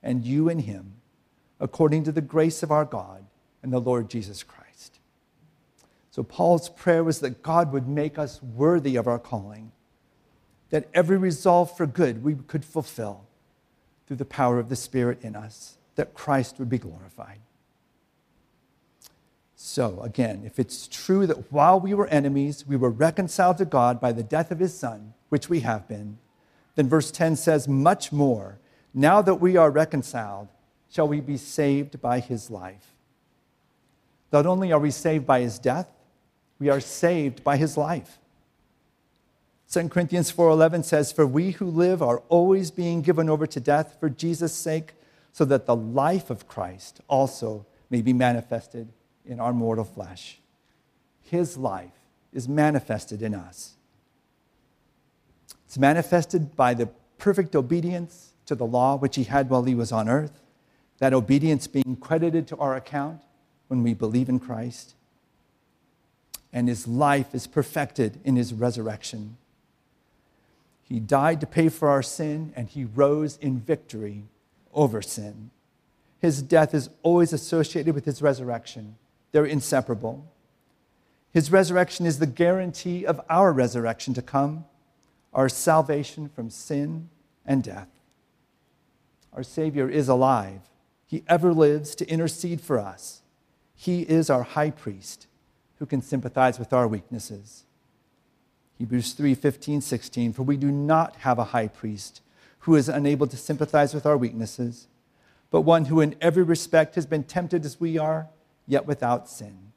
and 0.03 0.25
you 0.25 0.49
in 0.49 0.61
him 0.61 0.98
according 1.61 2.05
to 2.05 2.13
the 2.13 2.21
grace 2.21 2.63
of 2.63 2.71
our 2.71 2.85
God 2.85 3.25
and 3.63 3.73
the 3.73 3.81
Lord 3.81 4.09
Jesus 4.09 4.43
Christ. 4.43 4.99
So, 6.11 6.23
Paul's 6.23 6.69
prayer 6.69 7.05
was 7.05 7.21
that 7.21 7.43
God 7.43 7.73
would 7.73 7.87
make 7.87 8.19
us 8.19 8.43
worthy 8.43 8.97
of 8.97 9.07
our 9.07 9.19
calling, 9.19 9.73
that 10.71 10.89
every 10.93 11.17
resolve 11.17 11.77
for 11.77 11.87
good 11.87 12.25
we 12.25 12.35
could 12.35 12.65
fulfill 12.65 13.25
through 14.07 14.17
the 14.17 14.25
power 14.25 14.59
of 14.59 14.69
the 14.69 14.77
Spirit 14.77 15.23
in 15.23 15.37
us, 15.37 15.77
that 15.97 16.15
Christ 16.15 16.59
would 16.59 16.69
be 16.69 16.79
glorified. 16.79 17.39
So, 19.55 20.01
again, 20.03 20.43
if 20.45 20.59
it's 20.59 20.89
true 20.89 21.27
that 21.27 21.53
while 21.53 21.79
we 21.81 21.93
were 21.93 22.07
enemies, 22.07 22.65
we 22.67 22.77
were 22.77 22.91
reconciled 22.91 23.59
to 23.59 23.65
God 23.65 24.01
by 24.01 24.13
the 24.13 24.23
death 24.23 24.51
of 24.51 24.61
his 24.61 24.73
Son, 24.73 25.15
which 25.29 25.49
we 25.49 25.61
have 25.61 25.89
been, 25.89 26.19
then 26.77 26.89
verse 26.89 27.11
10 27.11 27.37
says, 27.37 27.67
much 27.67 28.13
more, 28.13 28.59
now 28.95 29.21
that 29.21 29.37
we 29.37 29.57
are 29.57 29.71
reconciled, 29.71 30.49
shall 30.89 31.09
we 31.09 31.21
be 31.21 31.37
saved 31.37 32.01
by 32.01 32.21
his 32.21 32.51
life. 32.51 32.95
Not 34.33 34.47
only 34.47 34.73
are 34.73 34.79
we 34.79 34.91
saved 34.91 35.27
by 35.27 35.41
his 35.41 35.59
death, 35.59 35.89
we 36.59 36.69
are 36.69 36.81
saved 36.81 37.45
by 37.45 37.57
his 37.57 37.77
life. 37.77 38.19
2 39.69 39.91
Corinthians 39.91 40.31
4:11 40.31 40.83
says, 40.83 41.13
"For 41.13 41.27
we 41.27 41.53
who 41.53 41.67
live 41.67 42.03
are 42.03 42.23
always 42.29 42.71
being 42.71 43.03
given 43.03 43.29
over 43.29 43.47
to 43.47 43.61
death 43.61 43.97
for 44.01 44.09
Jesus' 44.09 44.55
sake, 44.55 44.95
so 45.33 45.45
that 45.45 45.67
the 45.67 45.77
life 45.77 46.31
of 46.31 46.49
Christ 46.49 47.01
also 47.07 47.67
may 47.91 48.01
be 48.01 48.13
manifested 48.13 48.93
in 49.25 49.41
our 49.41 49.53
mortal 49.53 49.85
flesh." 49.85 50.41
His 51.21 51.59
life 51.59 52.09
is 52.33 52.49
manifested 52.49 53.23
in 53.23 53.35
us. 53.35 53.77
It's 55.67 55.79
manifested 55.79 56.57
by 56.57 56.73
the 56.73 56.89
perfect 57.19 57.55
obedience 57.55 58.33
to 58.47 58.55
the 58.55 58.67
law 58.67 58.97
which 58.97 59.17
he 59.17 59.25
had 59.25 59.51
while 59.51 59.65
he 59.65 59.75
was 59.75 59.93
on 59.93 60.09
earth 60.09 60.41
that 60.99 61.15
obedience 61.15 61.67
being 61.67 61.97
credited 62.01 62.47
to 62.49 62.57
our 62.57 62.75
account 62.77 63.23
when 63.69 63.83
we 63.83 63.95
believe 63.95 64.29
in 64.29 64.39
Christ. 64.39 64.95
And 66.53 66.69
his 66.69 66.89
life 66.89 67.35
is 67.35 67.47
perfected 67.47 68.21
in 68.25 68.37
his 68.37 68.53
resurrection. 68.53 69.37
He 70.83 71.01
died 71.01 71.41
to 71.41 71.47
pay 71.47 71.69
for 71.69 71.89
our 71.89 72.03
sin, 72.03 72.53
and 72.57 72.69
he 72.69 72.85
rose 72.85 73.37
in 73.37 73.61
victory 73.61 74.25
over 74.73 75.03
sin. 75.03 75.51
His 76.21 76.43
death 76.43 76.75
is 76.75 76.89
always 77.03 77.33
associated 77.33 77.95
with 77.95 78.05
his 78.05 78.23
resurrection, 78.23 78.97
they're 79.33 79.45
inseparable. 79.45 80.27
His 81.31 81.53
resurrection 81.53 82.07
is 82.07 82.19
the 82.19 82.27
guarantee 82.27 83.05
of 83.05 83.21
our 83.29 83.53
resurrection 83.53 84.15
to 84.15 84.23
come, 84.23 84.65
our 85.35 85.51
salvation 85.51 86.31
from 86.31 86.49
sin 86.49 87.11
and 87.45 87.63
death. 87.63 87.89
Our 89.35 89.43
Savior 89.43 89.91
is 89.91 90.09
alive 90.09 90.68
he 91.09 91.25
ever 91.27 91.55
lives 91.55 91.95
to 91.95 92.07
intercede 92.07 92.61
for 92.61 92.79
us. 92.79 93.23
He 93.75 94.03
is 94.03 94.29
our 94.29 94.43
high 94.43 94.71
priest 94.71 95.27
who 95.79 95.87
can 95.87 96.03
sympathize 96.03 96.59
with 96.59 96.75
our 96.75 96.87
weaknesses. 96.87 97.65
Hebrews 98.77 99.15
3 99.15 99.35
15, 99.35 99.81
16. 99.81 100.35
For 100.35 100.43
we 100.43 100.59
do 100.59 100.71
not 100.71 101.17
have 101.17 101.39
a 101.39 101.45
high 101.45 101.69
priest 101.69 102.21
who 102.61 102.77
is 102.77 102.91
unable 102.91 103.27
to 103.27 103.39
sympathize 103.39 103.95
with 103.95 104.05
our 104.05 104.19
weaknesses, 104.19 104.87
but 105.51 105.63
one 105.63 105.87
who 105.87 106.03
in 106.03 106.15
every 106.21 106.43
respect 106.43 106.95
has 106.95 107.07
been 107.07 107.25
tempted 107.25 107.65
as 107.65 107.81
we 107.81 107.97
are, 107.97 108.29
yet 108.67 108.87
without 108.87 109.31
sin. 109.31 109.73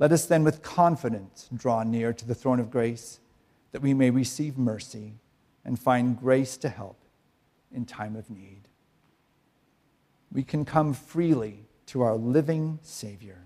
Let 0.00 0.10
us 0.10 0.26
then 0.26 0.42
with 0.42 0.60
confidence 0.60 1.48
draw 1.54 1.84
near 1.84 2.12
to 2.12 2.26
the 2.26 2.34
throne 2.34 2.58
of 2.58 2.72
grace, 2.72 3.20
that 3.70 3.80
we 3.80 3.94
may 3.94 4.10
receive 4.10 4.58
mercy 4.58 5.14
and 5.64 5.78
find 5.78 6.18
grace 6.18 6.56
to 6.56 6.68
help 6.68 6.98
in 7.72 7.84
time 7.84 8.16
of 8.16 8.28
need 8.28 8.62
we 10.32 10.42
can 10.42 10.64
come 10.64 10.92
freely 10.92 11.66
to 11.86 12.02
our 12.02 12.16
living 12.16 12.78
Savior. 12.82 13.38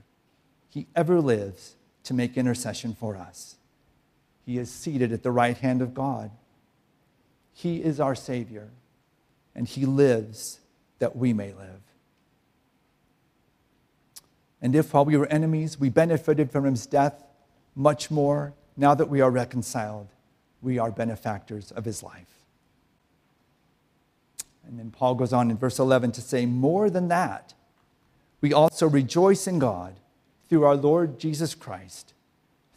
He 0.68 0.86
ever 0.96 1.20
lives 1.20 1.76
to 2.04 2.14
make 2.14 2.36
intercession 2.36 2.94
for 2.94 3.16
us. 3.16 3.56
He 4.46 4.58
is 4.58 4.70
seated 4.70 5.12
at 5.12 5.22
the 5.22 5.30
right 5.30 5.56
hand 5.56 5.82
of 5.82 5.94
God. 5.94 6.30
He 7.52 7.82
is 7.82 8.00
our 8.00 8.14
Savior, 8.14 8.70
and 9.54 9.68
He 9.68 9.84
lives 9.84 10.60
that 10.98 11.14
we 11.14 11.32
may 11.32 11.52
live. 11.52 11.82
And 14.62 14.74
if 14.74 14.92
while 14.92 15.04
we 15.04 15.16
were 15.16 15.26
enemies, 15.26 15.78
we 15.78 15.88
benefited 15.88 16.50
from 16.50 16.64
His 16.64 16.86
death, 16.86 17.22
much 17.74 18.10
more, 18.10 18.54
now 18.76 18.94
that 18.94 19.08
we 19.08 19.20
are 19.20 19.30
reconciled, 19.30 20.08
we 20.62 20.78
are 20.78 20.90
benefactors 20.90 21.70
of 21.70 21.84
His 21.84 22.02
life. 22.02 22.39
And 24.70 24.78
then 24.78 24.92
Paul 24.92 25.16
goes 25.16 25.32
on 25.32 25.50
in 25.50 25.58
verse 25.58 25.80
11 25.80 26.12
to 26.12 26.20
say, 26.20 26.46
More 26.46 26.88
than 26.88 27.08
that, 27.08 27.54
we 28.40 28.52
also 28.52 28.88
rejoice 28.88 29.48
in 29.48 29.58
God 29.58 29.98
through 30.48 30.64
our 30.64 30.76
Lord 30.76 31.18
Jesus 31.18 31.56
Christ, 31.56 32.14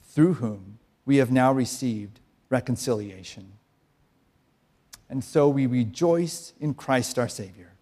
through 0.03 0.35
whom 0.35 0.79
we 1.05 1.17
have 1.17 1.31
now 1.31 1.53
received 1.53 2.19
reconciliation. 2.49 3.53
And 5.07 5.23
so 5.23 5.47
we 5.47 5.67
rejoice 5.67 6.53
in 6.59 6.73
Christ 6.73 7.19
our 7.19 7.29
Savior. 7.29 7.73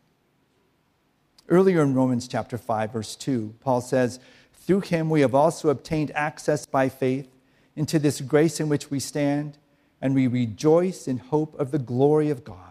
Earlier 1.48 1.82
in 1.82 1.94
Romans 1.94 2.28
chapter 2.28 2.58
5, 2.58 2.92
verse 2.92 3.16
2, 3.16 3.56
Paul 3.62 3.80
says, 3.80 4.20
Through 4.54 4.82
him 4.82 5.10
we 5.10 5.22
have 5.22 5.34
also 5.34 5.70
obtained 5.70 6.12
access 6.16 6.66
by 6.66 6.90
faith 6.90 7.30
into 7.78 7.98
this 7.98 8.20
grace 8.20 8.60
in 8.60 8.68
which 8.68 8.92
we 8.92 9.00
stand, 9.00 9.58
and 10.02 10.14
we 10.14 10.28
rejoice 10.28 11.08
in 11.08 11.18
hope 11.18 11.58
of 11.58 11.72
the 11.72 11.80
glory 11.80 12.30
of 12.30 12.44
God. 12.44 12.71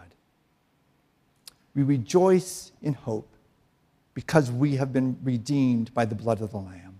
We 1.75 1.83
rejoice 1.83 2.71
in 2.81 2.93
hope 2.93 3.35
because 4.13 4.51
we 4.51 4.75
have 4.75 4.91
been 4.91 5.17
redeemed 5.23 5.93
by 5.93 6.05
the 6.05 6.15
blood 6.15 6.41
of 6.41 6.51
the 6.51 6.57
Lamb. 6.57 6.99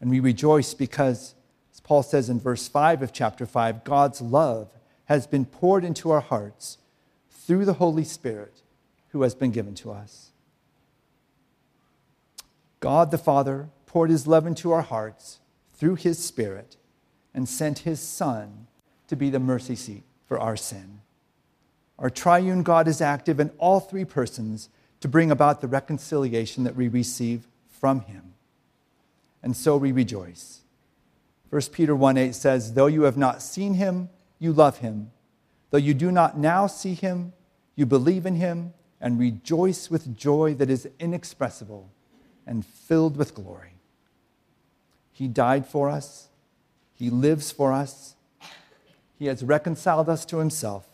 And 0.00 0.10
we 0.10 0.20
rejoice 0.20 0.72
because, 0.72 1.34
as 1.72 1.80
Paul 1.80 2.02
says 2.02 2.30
in 2.30 2.40
verse 2.40 2.68
5 2.68 3.02
of 3.02 3.12
chapter 3.12 3.44
5, 3.44 3.84
God's 3.84 4.22
love 4.22 4.70
has 5.06 5.26
been 5.26 5.44
poured 5.44 5.84
into 5.84 6.10
our 6.10 6.20
hearts 6.20 6.78
through 7.30 7.64
the 7.64 7.74
Holy 7.74 8.04
Spirit 8.04 8.62
who 9.08 9.22
has 9.22 9.34
been 9.34 9.50
given 9.50 9.74
to 9.74 9.90
us. 9.90 10.30
God 12.78 13.10
the 13.10 13.18
Father 13.18 13.68
poured 13.86 14.10
his 14.10 14.26
love 14.26 14.46
into 14.46 14.72
our 14.72 14.82
hearts 14.82 15.40
through 15.74 15.96
his 15.96 16.22
Spirit 16.22 16.76
and 17.34 17.48
sent 17.48 17.80
his 17.80 18.00
Son 18.00 18.66
to 19.08 19.16
be 19.16 19.28
the 19.28 19.38
mercy 19.38 19.74
seat 19.74 20.04
for 20.26 20.38
our 20.38 20.56
sin. 20.56 21.00
Our 22.00 22.10
triune 22.10 22.62
God 22.62 22.88
is 22.88 23.02
active 23.02 23.38
in 23.38 23.50
all 23.58 23.78
three 23.78 24.06
persons 24.06 24.70
to 25.00 25.08
bring 25.08 25.30
about 25.30 25.60
the 25.60 25.68
reconciliation 25.68 26.64
that 26.64 26.74
we 26.74 26.88
receive 26.88 27.46
from 27.68 28.00
him. 28.00 28.34
And 29.42 29.56
so 29.56 29.76
we 29.76 29.92
rejoice. 29.92 30.60
1 31.50 31.62
Peter 31.72 31.94
1 31.94 32.16
8 32.16 32.34
says, 32.34 32.74
Though 32.74 32.86
you 32.86 33.02
have 33.02 33.16
not 33.16 33.42
seen 33.42 33.74
him, 33.74 34.08
you 34.38 34.52
love 34.52 34.78
him. 34.78 35.10
Though 35.70 35.78
you 35.78 35.94
do 35.94 36.10
not 36.10 36.38
now 36.38 36.66
see 36.66 36.94
him, 36.94 37.32
you 37.76 37.86
believe 37.86 38.26
in 38.26 38.36
him 38.36 38.72
and 39.00 39.18
rejoice 39.18 39.90
with 39.90 40.16
joy 40.16 40.54
that 40.54 40.70
is 40.70 40.88
inexpressible 40.98 41.90
and 42.46 42.64
filled 42.64 43.16
with 43.16 43.34
glory. 43.34 43.74
He 45.12 45.28
died 45.28 45.66
for 45.66 45.90
us, 45.90 46.28
he 46.94 47.10
lives 47.10 47.50
for 47.50 47.72
us, 47.72 48.16
he 49.18 49.26
has 49.26 49.42
reconciled 49.42 50.08
us 50.08 50.24
to 50.26 50.38
himself. 50.38 50.89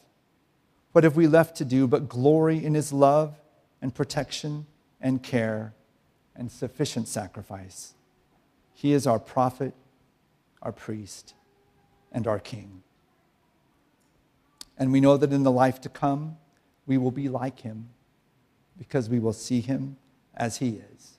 What 0.97 1.05
have 1.05 1.15
we 1.15 1.27
left 1.27 1.57
to 1.57 1.67
do 1.67 1.87
but 1.87 2.09
glory 2.09 2.65
in 2.65 2.73
his 2.73 2.91
love 2.91 3.39
and 3.83 3.95
protection 3.95 4.65
and 4.99 5.23
care 5.23 5.75
and 6.35 6.51
sufficient 6.51 7.07
sacrifice? 7.07 7.93
He 8.73 8.95
is 8.95 9.07
our 9.07 9.19
prophet, 9.19 9.75
our 10.63 10.73
priest, 10.73 11.35
and 12.11 12.27
our 12.27 12.39
king. 12.39 12.83
And 14.79 14.91
we 14.91 15.03
know 15.03 15.19
that 15.19 15.35
in 15.35 15.43
the 15.43 15.53
life 15.53 15.83
to 15.83 15.91
come, 15.91 16.39
we 16.87 16.97
will 16.97 17.11
be 17.11 17.29
like 17.29 17.61
him 17.61 17.91
because 18.79 19.11
we 19.11 19.19
will 19.19 19.35
see 19.35 19.61
him 19.61 19.99
as 20.35 20.57
he 20.57 20.81
is. 20.95 21.19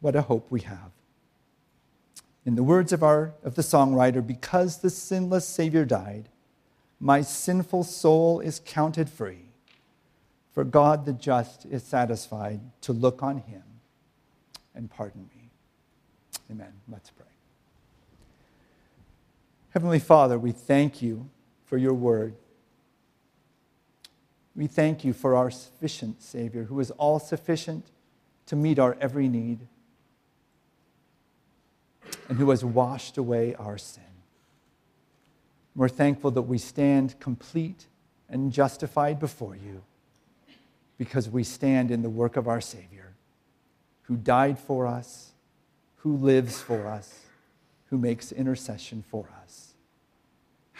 What 0.00 0.14
a 0.14 0.20
hope 0.20 0.50
we 0.50 0.60
have. 0.60 0.90
In 2.44 2.56
the 2.56 2.62
words 2.62 2.92
of, 2.92 3.02
our, 3.02 3.32
of 3.42 3.54
the 3.54 3.62
songwriter, 3.62 4.26
because 4.26 4.80
the 4.80 4.90
sinless 4.90 5.46
Savior 5.46 5.86
died, 5.86 6.28
my 7.00 7.22
sinful 7.22 7.84
soul 7.84 8.40
is 8.40 8.60
counted 8.64 9.08
free. 9.08 9.46
For 10.52 10.64
God 10.64 11.06
the 11.06 11.12
just 11.12 11.64
is 11.66 11.82
satisfied 11.82 12.60
to 12.82 12.92
look 12.92 13.22
on 13.22 13.38
him 13.38 13.62
and 14.74 14.90
pardon 14.90 15.28
me. 15.34 15.50
Amen. 16.50 16.72
Let's 16.88 17.10
pray. 17.10 17.26
Heavenly 19.70 20.00
Father, 20.00 20.38
we 20.38 20.52
thank 20.52 21.00
you 21.00 21.30
for 21.64 21.78
your 21.78 21.94
word. 21.94 22.34
We 24.56 24.66
thank 24.66 25.04
you 25.04 25.12
for 25.12 25.36
our 25.36 25.50
sufficient 25.50 26.20
Savior 26.20 26.64
who 26.64 26.80
is 26.80 26.90
all 26.92 27.20
sufficient 27.20 27.86
to 28.46 28.56
meet 28.56 28.78
our 28.78 28.96
every 29.00 29.28
need 29.28 29.60
and 32.28 32.36
who 32.36 32.50
has 32.50 32.64
washed 32.64 33.16
away 33.16 33.54
our 33.54 33.78
sin. 33.78 34.02
We're 35.74 35.88
thankful 35.88 36.30
that 36.32 36.42
we 36.42 36.58
stand 36.58 37.18
complete 37.20 37.86
and 38.28 38.52
justified 38.52 39.18
before 39.18 39.56
you 39.56 39.82
because 40.98 41.28
we 41.28 41.44
stand 41.44 41.90
in 41.90 42.02
the 42.02 42.10
work 42.10 42.36
of 42.36 42.48
our 42.48 42.60
Savior 42.60 43.14
who 44.02 44.16
died 44.16 44.58
for 44.58 44.86
us, 44.86 45.32
who 45.96 46.16
lives 46.16 46.60
for 46.60 46.86
us, 46.86 47.20
who 47.86 47.98
makes 47.98 48.32
intercession 48.32 49.04
for 49.08 49.28
us 49.42 49.70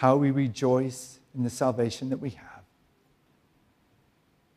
how 0.00 0.16
we 0.16 0.31
rejoice 0.31 1.20
in 1.35 1.42
the 1.42 1.50
salvation 1.50 2.09
that 2.09 2.16
we 2.16 2.31
have. 2.31 2.62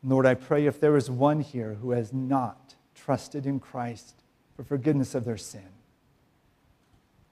Lord, 0.02 0.24
I 0.24 0.32
pray 0.32 0.64
if 0.64 0.80
there 0.80 0.96
is 0.96 1.10
one 1.10 1.40
here 1.40 1.74
who 1.82 1.90
has 1.90 2.14
not 2.14 2.74
trusted 2.94 3.44
in 3.44 3.60
Christ 3.60 4.22
for 4.56 4.64
forgiveness 4.64 5.14
of 5.14 5.26
their 5.26 5.36
sin, 5.36 5.68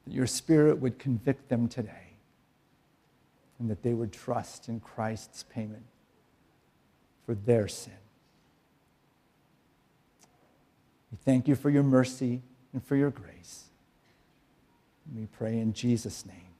that 0.04 0.12
your 0.12 0.26
Spirit 0.26 0.78
would 0.78 0.98
convict 0.98 1.48
them 1.48 1.68
today 1.68 2.11
and 3.62 3.70
that 3.70 3.84
they 3.84 3.94
would 3.94 4.12
trust 4.12 4.68
in 4.68 4.80
Christ's 4.80 5.44
payment 5.44 5.84
for 7.24 7.36
their 7.36 7.68
sin. 7.68 7.92
We 11.12 11.18
thank 11.24 11.46
you 11.46 11.54
for 11.54 11.70
your 11.70 11.84
mercy 11.84 12.42
and 12.72 12.84
for 12.84 12.96
your 12.96 13.10
grace. 13.10 13.66
We 15.14 15.26
pray 15.26 15.60
in 15.60 15.74
Jesus' 15.74 16.26
name. 16.26 16.51